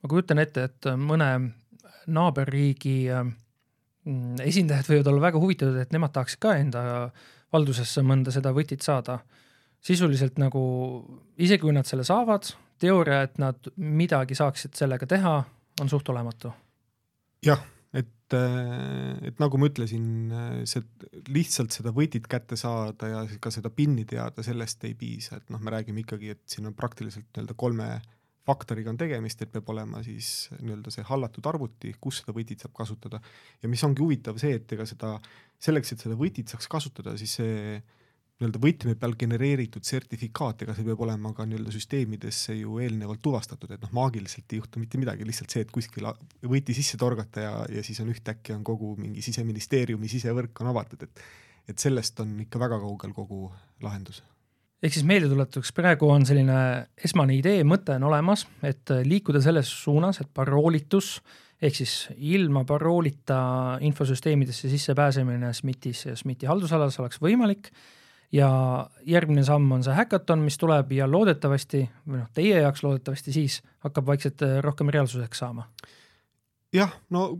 ma 0.00 0.10
kujutan 0.10 0.40
ette, 0.42 0.68
et 0.70 0.90
mõne 0.96 1.28
naaberriigi 2.10 2.96
mm, 3.10 4.40
esindajad 4.46 4.88
võivad 4.90 5.10
olla 5.12 5.26
väga 5.28 5.42
huvitatud, 5.42 5.76
et 5.80 5.92
nemad 5.94 6.14
tahaksid 6.14 6.40
ka 6.42 6.56
enda 6.60 6.82
valdusesse 7.52 8.02
mõnda 8.06 8.32
seda 8.34 8.54
võtit 8.56 8.82
saada. 8.86 9.20
sisuliselt 9.80 10.36
nagu 10.38 10.60
isegi 11.40 11.62
kui 11.62 11.72
nad 11.72 11.88
selle 11.88 12.04
saavad, 12.04 12.50
teooria, 12.80 13.22
et 13.24 13.38
nad 13.40 13.70
midagi 13.76 14.36
saaksid 14.36 14.76
sellega 14.76 15.06
teha, 15.06 15.34
on 15.80 15.88
suht 15.88 16.08
olematu. 16.08 16.52
jah, 17.44 17.62
et, 17.92 18.34
et 19.26 19.40
nagu 19.40 19.58
ma 19.58 19.70
ütlesin, 19.70 20.32
see 20.68 20.84
lihtsalt 21.32 21.72
seda 21.72 21.92
võtit 21.96 22.28
kätte 22.30 22.56
saada 22.56 23.08
ja 23.08 23.24
ka 23.40 23.50
seda 23.50 23.72
PIN-i 23.72 24.04
teada, 24.04 24.44
sellest 24.46 24.84
ei 24.84 24.94
piisa, 24.94 25.40
et 25.40 25.50
noh, 25.50 25.60
me 25.60 25.74
räägime 25.74 26.04
ikkagi, 26.04 26.36
et 26.36 26.44
siin 26.46 26.68
on 26.70 26.76
praktiliselt 26.76 27.28
nii-öelda 27.32 27.56
kolme 27.56 27.90
faktoriga 28.46 28.90
on 28.92 28.98
tegemist, 29.00 29.42
et 29.42 29.52
peab 29.52 29.68
olema 29.72 30.02
siis 30.04 30.48
nii-öelda 30.58 30.92
see 30.94 31.04
hallatud 31.06 31.46
arvuti, 31.50 31.92
kus 32.00 32.22
seda 32.22 32.34
võtit 32.36 32.62
saab 32.64 32.74
kasutada. 32.76 33.20
ja 33.62 33.68
mis 33.68 33.84
ongi 33.84 34.02
huvitav 34.02 34.38
see, 34.40 34.56
et 34.56 34.72
ega 34.76 34.86
seda, 34.88 35.16
selleks, 35.60 35.92
et 35.92 36.04
seda 36.06 36.16
võtit 36.18 36.48
saaks 36.48 36.68
kasutada, 36.70 37.16
siis 37.20 37.36
see 37.40 37.80
nii-öelda 38.40 38.60
võtme 38.62 38.94
peal 38.96 39.14
genereeritud 39.20 39.84
sertifikaat, 39.84 40.64
ega 40.64 40.74
see 40.76 40.86
peab 40.86 41.02
olema 41.04 41.34
ka 41.36 41.44
nii-öelda 41.48 41.74
süsteemidesse 41.74 42.56
ju 42.56 42.78
eelnevalt 42.80 43.20
tuvastatud, 43.22 43.74
et 43.76 43.84
noh, 43.84 43.92
maagiliselt 44.00 44.54
ei 44.54 44.62
juhtu 44.62 44.80
mitte 44.80 45.00
midagi, 45.00 45.28
lihtsalt 45.28 45.52
see, 45.52 45.66
et 45.66 45.74
kuskil 45.74 46.08
võti 46.48 46.76
sisse 46.76 46.96
torgata 47.00 47.44
ja, 47.44 47.52
ja 47.76 47.84
siis 47.84 48.00
on 48.00 48.08
ühtäkki 48.14 48.56
on 48.56 48.64
kogu 48.64 48.94
mingi 48.96 49.24
siseministeeriumi 49.26 50.08
sisevõrk 50.08 50.64
on 50.64 50.72
avatud, 50.72 51.06
et 51.06 51.24
et 51.70 51.78
sellest 51.78 52.18
on 52.24 52.32
ikka 52.42 52.58
väga 52.58 52.80
kaugel 52.82 53.12
kogu 53.14 53.44
lahendus 53.84 54.24
ehk 54.82 54.94
siis 54.96 55.06
meeldetuletuseks, 55.08 55.74
praegu 55.76 56.08
on 56.10 56.24
selline 56.28 56.56
esmane 57.04 57.36
idee, 57.36 57.62
mõte 57.68 57.96
on 57.98 58.08
olemas, 58.08 58.46
et 58.64 58.92
liikuda 59.04 59.42
selles 59.44 59.70
suunas, 59.82 60.22
et 60.22 60.30
paroolitus 60.34 61.18
ehk 61.60 61.76
siis 61.76 61.94
ilma 62.16 62.64
paroolita 62.64 63.40
infosüsteemidesse 63.84 64.70
sissepääsemine 64.72 65.52
SMIT-is 65.52 66.06
ja 66.08 66.16
SMIT-i 66.16 66.48
haldusalas 66.48 66.96
oleks 67.02 67.20
võimalik 67.20 67.68
ja 68.32 68.48
järgmine 69.04 69.44
samm 69.44 69.72
on 69.76 69.84
see 69.84 69.94
häkaton, 69.94 70.40
mis 70.46 70.56
tuleb 70.58 70.92
ja 70.96 71.08
loodetavasti 71.10 71.82
või 72.06 72.22
noh, 72.22 72.30
teie 72.34 72.62
jaoks 72.62 72.84
loodetavasti 72.86 73.34
siis 73.36 73.60
hakkab 73.84 74.08
vaikselt 74.08 74.46
rohkem 74.64 74.88
reaalsuseks 74.88 75.44
saama. 75.44 75.68
jah, 76.72 76.94
no 77.10 77.34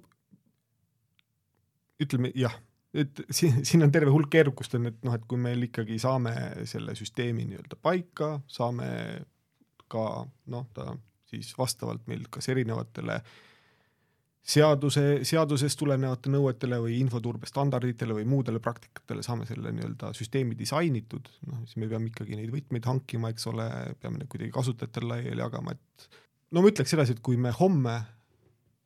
ütleme 2.00 2.32
jah 2.34 2.58
et 2.94 3.22
siin, 3.36 3.60
siin 3.66 3.86
on 3.86 3.92
terve 3.92 4.12
hulk 4.14 4.30
keerukust 4.32 4.74
on, 4.78 4.88
et 4.90 4.98
noh, 5.06 5.14
et 5.16 5.26
kui 5.28 5.40
meil 5.40 5.68
ikkagi 5.68 5.98
saame 6.02 6.34
selle 6.68 6.96
süsteemi 6.98 7.46
nii-öelda 7.50 7.78
paika, 7.82 8.34
saame 8.50 8.90
ka 9.90 10.24
noh, 10.54 10.66
ta 10.74 10.92
siis 11.30 11.52
vastavalt 11.58 12.06
meil 12.10 12.26
kas 12.30 12.50
erinevatele 12.50 13.20
seaduse, 14.50 15.02
seadusest 15.28 15.78
tulenevate 15.78 16.30
nõuetele 16.32 16.80
või 16.82 16.96
infoturbe 16.98 17.46
standarditele 17.46 18.16
või 18.16 18.26
muudele 18.28 18.62
praktikatele 18.62 19.22
saame 19.22 19.46
selle 19.48 19.72
nii-öelda 19.76 20.14
süsteemi 20.16 20.56
disainitud, 20.58 21.28
noh 21.50 21.60
siis 21.66 21.78
me 21.82 21.90
peame 21.90 22.10
ikkagi 22.10 22.38
neid 22.38 22.50
võtmeid 22.54 22.88
hankima, 22.88 23.30
eks 23.34 23.46
ole, 23.52 23.68
peame 24.00 24.22
need 24.22 24.30
kuidagi 24.32 24.54
kasutajatele 24.56 25.12
laiali 25.12 25.44
jagama, 25.44 25.76
et 25.76 26.08
no 26.50 26.64
ma 26.64 26.72
ütleks 26.72 26.96
sedasi, 26.96 27.18
et 27.18 27.22
kui 27.24 27.38
me 27.40 27.52
homme 27.54 28.00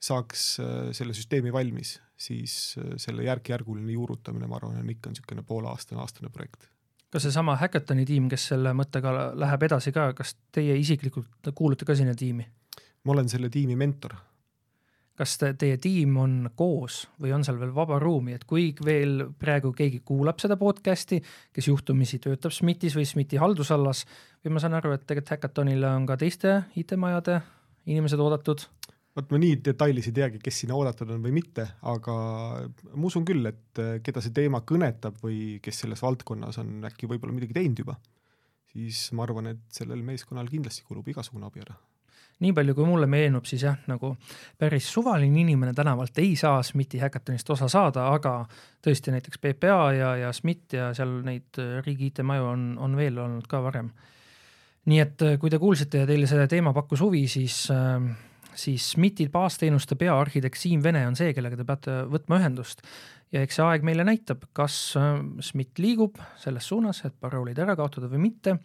saaks 0.04 0.44
äh, 0.60 0.90
selle 0.96 1.14
süsteemi 1.16 1.52
valmis, 1.52 1.96
siis 2.16 2.76
äh, 2.78 2.94
selle 3.00 3.24
järk-järguline 3.26 3.96
juurutamine, 3.96 4.48
ma 4.50 4.58
arvan, 4.60 4.78
on 4.82 4.92
ikka 4.92 5.12
niisugune 5.12 5.44
pooleaastane, 5.46 6.00
aastane 6.02 6.32
projekt. 6.32 6.68
kas 7.14 7.22
seesama 7.28 7.54
Hackathoni 7.56 8.04
tiim, 8.08 8.28
kes 8.28 8.48
selle 8.50 8.74
mõttega 8.74 9.14
läheb 9.38 9.66
edasi 9.68 9.92
ka, 9.94 10.10
kas 10.18 10.34
teie 10.52 10.76
isiklikult 10.80 11.52
kuulute 11.54 11.86
ka 11.88 11.96
sinna 11.96 12.14
tiimi? 12.18 12.46
ma 13.04 13.12
olen 13.12 13.28
selle 13.28 13.50
tiimi 13.52 13.76
mentor. 13.76 14.16
kas 15.14 15.36
te, 15.38 15.52
teie 15.54 15.78
tiim 15.78 16.16
on 16.18 16.38
koos 16.58 17.04
või 17.22 17.32
on 17.36 17.44
seal 17.46 17.60
veel 17.60 17.74
vaba 17.74 18.00
ruumi, 18.02 18.34
et 18.34 18.44
kui 18.50 18.72
veel 18.84 19.28
praegu 19.38 19.72
keegi 19.72 20.02
kuulab 20.04 20.42
seda 20.42 20.58
podcast'i, 20.60 21.20
kes 21.54 21.70
juhtumisi 21.70 22.18
töötab 22.18 22.52
SMIT-is 22.52 22.96
või 22.98 23.06
SMIT-i 23.06 23.38
haldusalas 23.40 24.04
või 24.44 24.56
ma 24.56 24.64
saan 24.64 24.74
aru, 24.80 24.96
et 24.96 25.06
tegelikult 25.06 25.36
Hackathonile 25.36 25.92
on 25.94 26.08
ka 26.10 26.18
teiste 26.20 26.64
IT-majade 26.76 27.40
inimesed 27.86 28.20
oodatud 28.20 28.64
vot 29.14 29.30
ma 29.30 29.40
nii 29.40 29.58
detailis 29.68 30.08
ei 30.10 30.16
teagi, 30.16 30.40
kes 30.42 30.60
sinna 30.64 30.76
oodatud 30.78 31.14
on 31.14 31.22
või 31.22 31.36
mitte, 31.36 31.66
aga 31.90 32.16
ma 32.66 33.08
usun 33.08 33.26
küll, 33.28 33.46
et 33.50 33.82
eh, 33.82 33.96
keda 34.04 34.22
see 34.24 34.34
teema 34.34 34.64
kõnetab 34.66 35.20
või 35.22 35.60
kes 35.64 35.84
selles 35.84 36.02
valdkonnas 36.02 36.58
on 36.62 36.76
äkki 36.90 37.10
võib-olla 37.10 37.36
midagi 37.36 37.56
teinud 37.56 37.84
juba, 37.84 37.98
siis 38.74 39.06
ma 39.14 39.26
arvan, 39.26 39.52
et 39.54 39.66
sellel 39.74 40.02
meeskonnal 40.06 40.50
kindlasti 40.50 40.86
kulub 40.88 41.08
igasugune 41.10 41.46
abi 41.50 41.62
ära 41.64 41.78
nii 42.42 42.50
palju, 42.50 42.74
kui 42.74 42.86
mulle 42.88 43.06
meenub, 43.06 43.44
siis 43.46 43.62
jah, 43.62 43.76
nagu 43.86 44.10
päris 44.58 44.88
suvaline 44.90 45.38
inimene 45.44 45.70
tänavalt 45.76 46.18
ei 46.18 46.32
saa 46.36 46.58
SMIT-i 46.66 46.98
häkatonist 47.04 47.50
osa 47.54 47.68
saada, 47.70 48.08
aga 48.10 48.40
tõesti 48.84 49.14
näiteks 49.14 49.38
PPA 49.38 49.78
ja, 49.94 50.08
ja 50.18 50.32
SMIT 50.34 50.74
ja 50.74 50.88
seal 50.98 51.20
neid 51.24 51.62
riigi 51.86 52.10
IT-maju 52.10 52.50
on, 52.50 52.66
on 52.82 52.98
veel 52.98 53.22
olnud 53.22 53.46
ka 53.48 53.62
varem. 53.62 53.92
nii 54.90 55.00
et 55.00 55.22
kui 55.40 55.50
te 55.50 55.62
kuulsite 55.62 56.02
ja 56.02 56.10
teile 56.10 56.26
see 56.28 56.48
teema 56.50 56.74
pakkus 56.76 57.00
huvi, 57.06 57.22
siis 57.30 57.68
äh, 57.72 58.02
siis 58.54 58.90
SMIT-i 58.94 59.28
baasteenuste 59.32 59.98
peaarhitekt 60.00 60.58
Siim 60.58 60.82
Vene 60.82 61.04
on 61.08 61.16
see, 61.18 61.34
kellega 61.36 61.58
te 61.58 61.66
peate 61.68 62.00
võtma 62.10 62.40
ühendust. 62.40 62.82
ja 63.32 63.42
eks 63.42 63.58
see 63.58 63.64
aeg 63.66 63.86
meile 63.86 64.04
näitab, 64.06 64.44
kas 64.52 64.96
äh, 65.00 65.16
SMIT 65.40 65.78
liigub 65.82 66.20
selles 66.40 66.68
suunas, 66.68 67.04
et 67.04 67.16
paroolid 67.20 67.58
ära 67.58 67.76
kaotada 67.76 68.10
või 68.10 68.28
mitte 68.28 68.58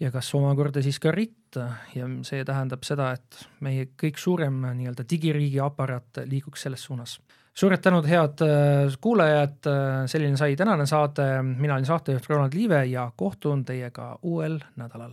ja 0.00 0.10
kas 0.10 0.32
omakorda 0.34 0.82
siis 0.82 0.98
ka 1.00 1.12
RIT 1.14 1.58
ja 1.94 2.08
see 2.26 2.44
tähendab 2.46 2.84
seda, 2.86 3.12
et 3.16 3.42
meie 3.64 3.90
kõik 4.00 4.20
suurem 4.20 4.62
nii-öelda 4.64 5.04
digiriigi 5.10 5.60
aparaat 5.62 6.24
liiguks 6.30 6.66
selles 6.66 6.84
suunas. 6.84 7.18
suured 7.54 7.82
tänud, 7.82 8.06
head 8.06 8.40
äh, 8.46 8.94
kuulajad, 9.00 9.58
äh, 9.66 10.06
selline 10.06 10.36
sai 10.36 10.56
tänane 10.56 10.86
saade, 10.86 11.42
mina 11.42 11.74
olin 11.74 11.86
saatejuht 11.86 12.28
Ronald 12.28 12.54
Liive 12.54 12.84
ja 12.86 13.10
kohtun 13.16 13.64
teiega 13.64 14.18
uuel 14.22 14.60
nädalal. 14.76 15.12